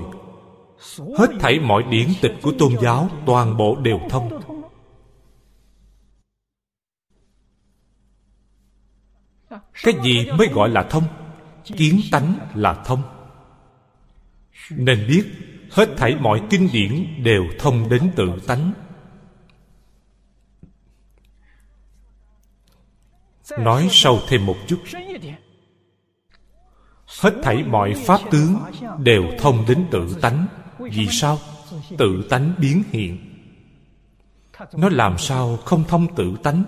[1.17, 4.41] hết thảy mọi điển tịch của tôn giáo toàn bộ đều thông.
[9.83, 11.03] Cái gì mới gọi là thông?
[11.63, 13.01] Kiến tánh là thông.
[14.71, 15.23] Nên biết,
[15.71, 18.73] hết thảy mọi kinh điển đều thông đến tự tánh.
[23.59, 24.79] Nói sâu thêm một chút.
[27.21, 28.55] Hết thảy mọi pháp tướng
[28.99, 30.47] đều thông đến tự tánh.
[30.79, 31.39] Vì sao?
[31.97, 33.17] Tự tánh biến hiện.
[34.73, 36.63] Nó làm sao không thông tự tánh?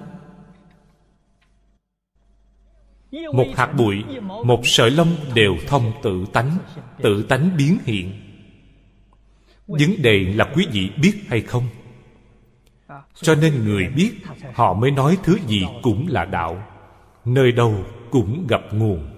[3.33, 6.57] Một hạt bụi, một sợi lông đều thông tự tánh.
[7.01, 8.11] Tự tánh biến hiện.
[9.67, 11.67] Vấn đề là quý vị biết hay không?
[13.15, 14.13] Cho nên người biết,
[14.53, 16.63] họ mới nói thứ gì cũng là đạo.
[17.25, 19.13] Nơi đâu cũng gặp nguồn.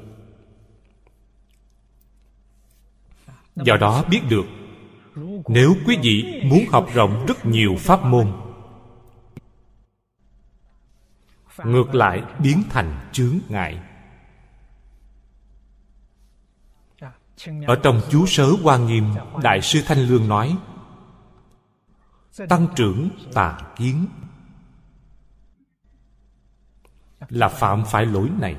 [3.55, 4.45] Do đó biết được,
[5.47, 8.31] nếu quý vị muốn học rộng rất nhiều pháp môn,
[11.63, 13.79] ngược lại biến thành chướng ngại.
[17.67, 19.05] Ở trong chú sớ hoa nghiêm,
[19.43, 20.57] đại sư thanh lương nói
[22.49, 24.05] tăng trưởng tà kiến.
[27.29, 28.55] Là phạm phải lỗi này.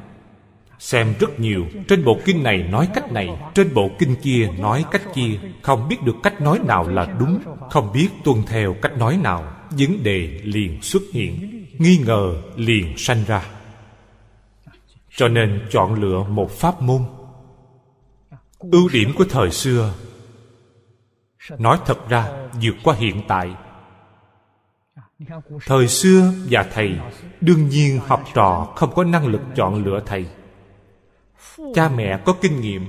[0.79, 4.85] Xem rất nhiều, trên bộ kinh này nói cách này, trên bộ kinh kia nói
[4.91, 5.41] cách kia.
[5.63, 7.41] Không biết được cách nói nào là đúng,
[7.71, 9.53] không biết tuân theo cách nói nào.
[9.71, 13.47] Vấn đề liền xuất hiện, nghi ngờ liền sanh ra.
[15.17, 17.03] Cho nên chọn lựa một pháp môn.
[18.59, 19.95] Ưu điểm của thời xưa
[21.59, 23.57] nói thật ra, vượt qua hiện tại.
[25.67, 26.99] Thời xưa và thầy
[27.41, 30.27] đương nhiên học trò không có năng lực chọn lựa thầy.
[31.75, 32.89] Cha mẹ có kinh nghiệm.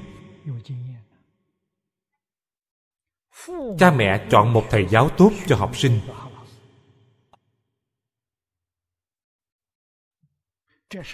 [3.80, 6.00] Cha mẹ chọn một thầy giáo tốt cho học sinh.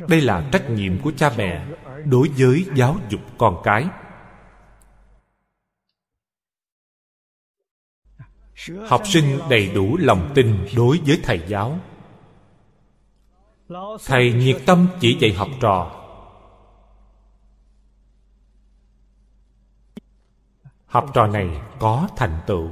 [0.08, 1.68] Đây là trách nhiệm của cha mẹ
[2.06, 3.88] đối với giáo dục con cái.
[8.88, 11.80] Học sinh đầy đủ lòng tin đối với thầy giáo.
[14.06, 15.92] Thầy nhiệt tâm chỉ dạy học trò.
[20.86, 22.70] Học trò này có thành tựu.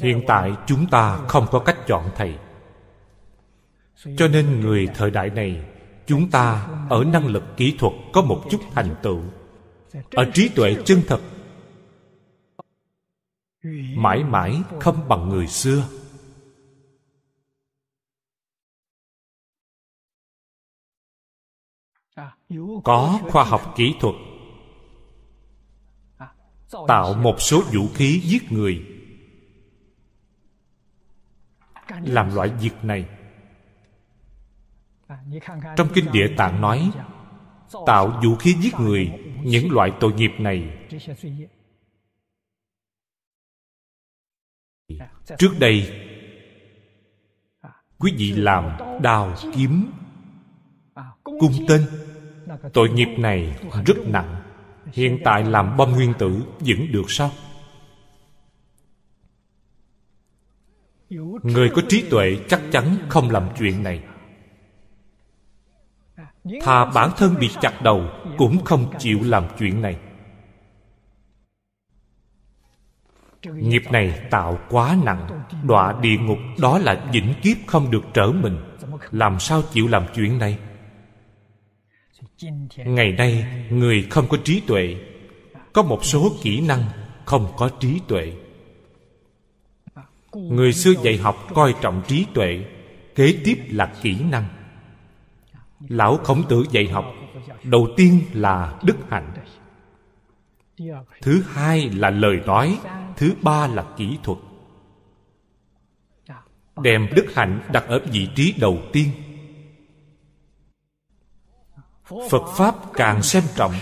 [0.00, 2.38] Hiện tại chúng ta không có cách chọn thầy.
[4.16, 5.64] Cho nên người thời đại này,
[6.06, 9.20] chúng ta ở năng lực kỹ thuật có một chút thành tựu.
[10.10, 11.20] Ở trí tuệ chân thật
[13.96, 15.88] mãi mãi không bằng người xưa.
[22.84, 24.14] Có khoa học kỹ thuật.
[26.88, 28.86] Tạo một số vũ khí giết người.
[31.88, 33.08] Làm loại việc này.
[35.76, 36.90] Trong kinh địa tạng nói,
[37.86, 39.12] tạo vũ khí giết người,
[39.44, 40.88] những loại tội nghiệp này
[45.38, 46.02] trước đây
[47.98, 49.90] quý vị làm đào kiếm
[51.22, 51.86] cung tên.
[52.72, 54.42] Tội nghiệp này rất nặng.
[54.92, 57.30] hiện tại làm bom nguyên tử vẫn được sao?
[61.42, 64.04] Người có trí tuệ chắc chắn không làm chuyện này.
[66.62, 68.02] Thà bản thân bị chặt đầu
[68.38, 69.98] cũng không chịu làm chuyện này
[73.42, 75.28] nghiệp này tạo quá nặng,
[75.64, 78.56] đọa địa ngục đó là vĩnh kiếp không được trở mình.
[79.10, 80.58] Làm sao chịu làm chuyện này?
[82.76, 84.96] Ngày nay, người không có trí tuệ,
[85.72, 86.82] có một số kỹ năng
[87.24, 88.32] không có trí tuệ.
[90.32, 92.64] Người xưa dạy học coi trọng trí tuệ,
[93.14, 94.44] kế tiếp là kỹ năng.
[95.88, 97.04] Lão khổng tử dạy học,
[97.62, 99.32] đầu tiên là đức hạnh
[101.22, 102.80] thứ hai là lời nói,
[103.16, 104.38] thứ ba là kỹ thuật.
[106.82, 109.10] Đem đức hạnh đặt ở vị trí đầu tiên.
[112.30, 113.72] Phật pháp càng xem trọng.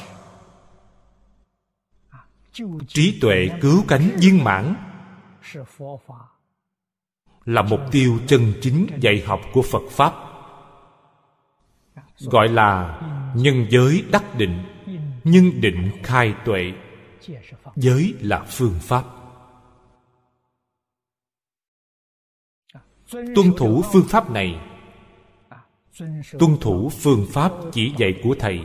[2.89, 4.75] Trí tuệ cứu cánh viên mãn
[7.45, 10.15] là mục tiêu chân chính dạy học của phật pháp.
[12.21, 13.01] Gọi là
[13.35, 14.65] nhân giới đắc định
[15.25, 16.73] nhân định khai tuệ
[17.77, 19.05] giới là phương pháp.
[23.11, 24.61] Tuân thủ phương pháp này.
[26.39, 28.61] Tuân thủ phương pháp chỉ dạy của thầy.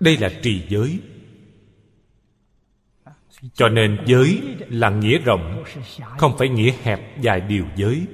[0.00, 1.00] Đây là trì giới.
[3.54, 5.64] Cho nên giới là nghĩa rộng
[6.18, 8.06] không phải nghĩa hẹp dài điều giới.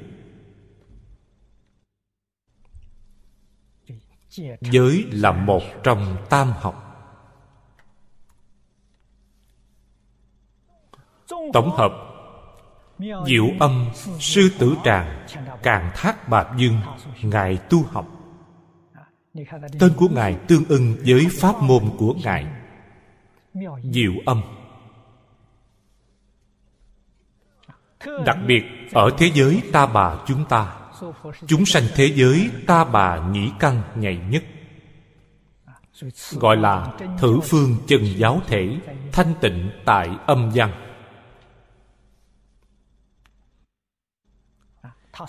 [4.61, 6.90] Giới là một trong tam học
[11.53, 11.93] tổng hợp,
[13.27, 13.87] diệu âm,
[14.19, 15.27] sư tử tràng,
[15.63, 16.81] càng thác bạc dương,
[17.23, 18.07] ngài tu học.
[19.81, 22.47] Tên của ngài tương ưng với pháp môn của ngài.
[23.83, 24.43] Diệu âm.
[28.25, 28.63] Đặc biệt,
[28.93, 30.77] ở thế giới ta bà chúng ta,
[31.47, 34.45] chúng sanh thế giới ta bà nhĩ căn nhạy nhất,
[36.33, 38.79] gọi là thử phương chân giáo thể
[39.13, 40.73] thanh tịnh tại âm văn.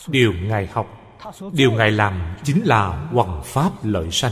[0.07, 0.87] Điều ngài học,
[1.53, 4.31] điều ngài làm chính là hoằng pháp lợi sanh.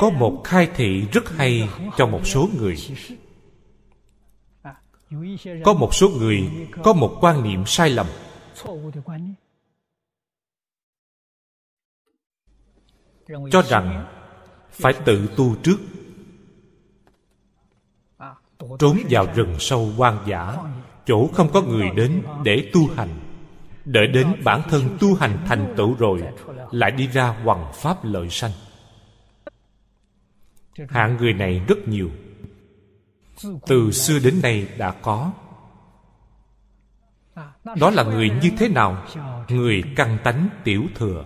[0.00, 2.76] Có một khai thị rất hay cho một số người.
[5.64, 8.06] Có một số người có một quan niệm sai lầm.
[13.50, 14.06] Cho rằng
[14.70, 15.78] phải tự tu trước
[18.78, 20.56] trốn vào rừng sâu hoang dã,
[21.06, 23.08] chỗ không có người đến để tu hành.
[23.84, 26.22] Đợi đến bản thân tu hành thành tựu rồi,
[26.70, 28.50] lại đi ra hoằng pháp lợi sanh.
[30.88, 32.10] Hạng người này rất nhiều.
[33.66, 35.32] Từ xưa đến nay đã có.
[37.64, 39.04] Đó là người như thế nào?
[39.48, 41.24] Người căng tánh tiểu thừa.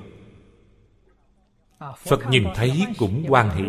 [2.06, 3.64] Phật nhìn thấy cũng hoan hỷ.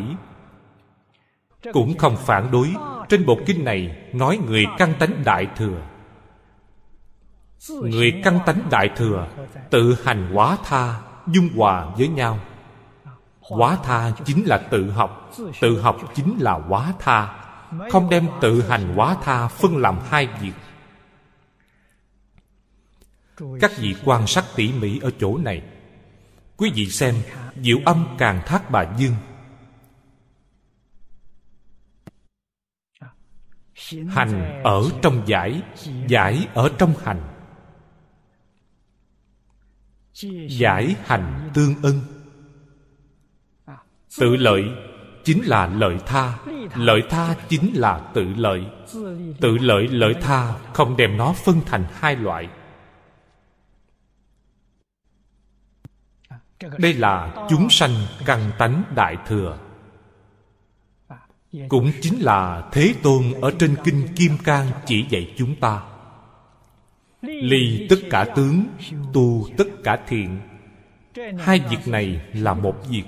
[1.73, 2.73] Cũng không phản đối
[3.10, 5.82] trên bộ kinh này nói người căn tánh đại thừa.
[7.70, 9.28] Người căn tánh đại thừa
[9.70, 12.40] tự hành hóa tha, dung hòa với nhau.
[13.40, 15.32] Hóa tha chính là tự học
[15.62, 17.40] tự học chính là hóa tha.
[17.92, 20.54] Không đem tự hành hóa tha phân làm hai việc.
[23.62, 25.62] Các vị quan sát tỉ mỉ ở chỗ này.
[26.58, 27.16] Quý vị xem,
[27.62, 29.16] diệu âm càng thác bà dương.
[34.10, 35.62] Hành ở trong giải
[36.08, 37.22] giải ở trong hành.
[40.50, 42.00] Giải hành tương ưng.
[44.20, 44.64] Tự lợi
[45.24, 46.38] chính là lợi tha.
[46.76, 48.66] Lợi tha chính là tự lợi.
[49.42, 52.50] Tự lợi lợi tha không đem nó phân thành hai loại.
[56.78, 57.92] Đây là chúng sanh
[58.26, 59.58] căn tánh đại thừa
[61.54, 61.68] Dạ, dạ.
[61.70, 65.82] cũng chính là thế tôn ở trên kinh kim cang chỉ dạy chúng ta.
[67.22, 68.64] Ly tất cả tướng,
[69.14, 70.40] tu tất cả thiện.
[71.40, 73.04] Hai việc này là một việc.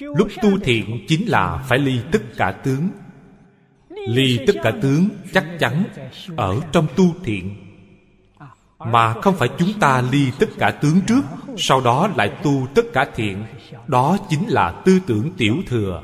[0.00, 2.88] Lúc tu thiện chính là phải ly tất cả tướng.
[4.08, 5.84] Ly tất cả tướng chắc chắn
[6.36, 7.56] ở trong tu thiện.
[8.78, 11.22] Mà không phải chúng ta ly tất cả tướng trước,
[11.56, 13.44] sau đó lại tu tất cả thiện.
[13.86, 16.02] Đó chính là tư tưởng tiểu thừa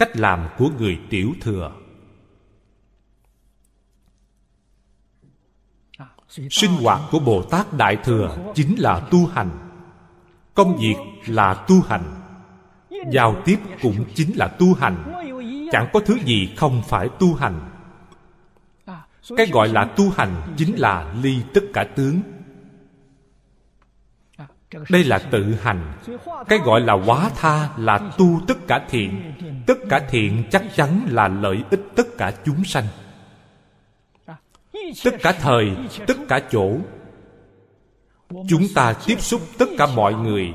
[0.00, 1.72] cách làm của người tiểu thừa.
[6.50, 9.50] Sinh hoạt của bồ tát đại thừa chính là tu hành.
[10.54, 10.96] Công việc
[11.26, 12.04] là tu hành.
[13.12, 15.12] Giao tiếp cũng chính là tu hành.
[15.72, 17.70] Chẳng có thứ gì không phải tu hành.
[19.36, 22.20] Cái gọi là tu hành chính là ly tất cả tướng
[24.90, 25.92] đây là tự hành.
[26.48, 29.32] Cái gọi là quá tha là tu tất cả thiện.
[29.66, 32.84] Tất cả thiện chắc chắn là lợi ích tất cả chúng sanh.
[35.04, 35.70] Tất cả thời,
[36.06, 36.72] tất cả chỗ.
[38.48, 40.52] Chúng ta tiếp xúc tất cả mọi người.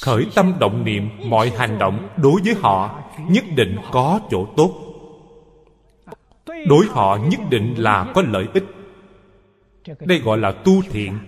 [0.00, 4.84] Khởi tâm động niệm, mọi hành động đối với họ nhất định có chỗ tốt.
[6.66, 8.64] Đối họ nhất định là có lợi ích.
[10.00, 11.18] Đây gọi là tu thiện.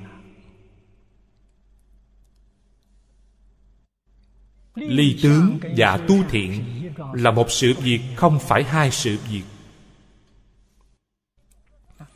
[4.81, 6.65] Ly tướng và tu thiện
[7.13, 9.43] là một sự việc không phải hai sự việc.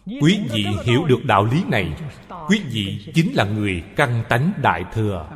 [0.06, 1.92] Quý vị hiểu được đạo lý này,
[2.48, 5.28] quý vị chính là người căn tánh đại thừa.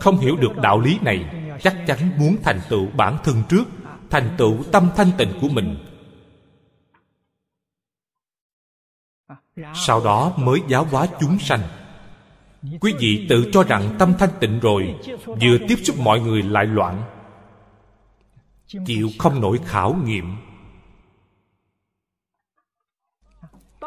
[0.00, 1.24] Không hiểu được đạo lý này,
[1.62, 3.64] chắc chắn muốn thành tựu bản thân trước,
[4.10, 5.76] thành tựu tâm thanh tịnh của mình.
[9.74, 11.60] Sau đó mới giáo hóa chúng sanh
[12.80, 14.94] quý vị tự cho rằng tâm thanh tịnh rồi,
[15.26, 17.02] vừa tiếp xúc mọi người lại loạn.
[18.86, 20.36] Chịu không nổi khảo nghiệm.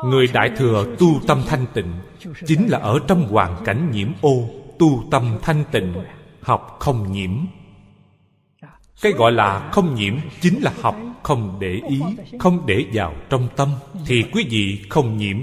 [0.06, 1.94] Người đại thừa tu tâm thanh tịnh,
[2.46, 5.94] chính là ở trong hoàn cảnh nhiễm ô, tu tâm thanh tịnh,
[6.41, 7.32] học không nhiễm.
[9.02, 12.02] Cái gọi là không nhiễm chính là học không để ý,
[12.40, 13.70] không để vào trong tâm,
[14.06, 15.38] thì quý vị không nhiễm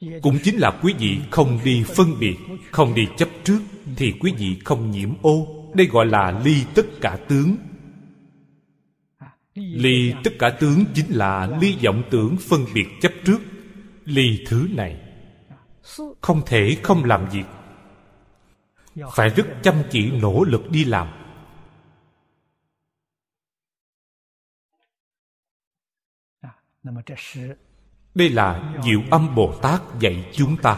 [0.00, 2.36] cũng chính là quý vị không đi phân biệt,
[2.70, 3.60] không đi chấp trước,
[3.96, 5.46] thì quý vị không nhiễm ô.
[5.74, 7.56] Đây gọi là ly tất cả tướng.
[9.54, 13.38] Ly tất cả tướng chính là ly vọng tưởng phân biệt chấp trước.
[14.04, 15.00] Ly thứ này,
[16.20, 17.44] không thể không làm việc.
[19.16, 21.08] Phải rất chăm chỉ nỗ lực đi làm
[28.18, 30.76] đây là diệu âm bồ tát dạy chúng ta.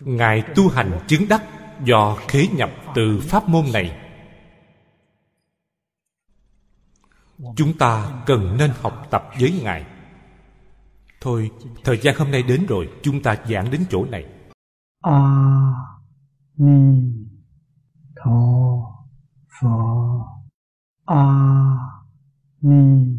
[0.00, 1.42] Ngài tu hành chứng đắc
[1.84, 3.98] do khế nhập từ pháp môn này.
[7.56, 9.86] Chúng ta cần nên học tập với ngài.
[11.20, 11.50] Thôi,
[11.84, 14.24] thời gian hôm nay đến rồi, chúng ta giảng đến chỗ này.
[15.02, 15.20] A
[16.56, 17.02] ni
[18.24, 18.32] tho
[19.60, 19.68] phở
[21.04, 21.24] a
[22.60, 23.15] ni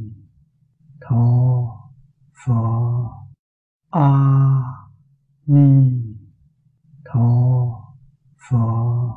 [1.08, 1.94] 陀
[2.34, 3.10] 佛
[3.92, 4.92] 阿
[5.46, 6.20] 弥
[7.06, 7.96] 陀
[8.36, 9.08] 佛。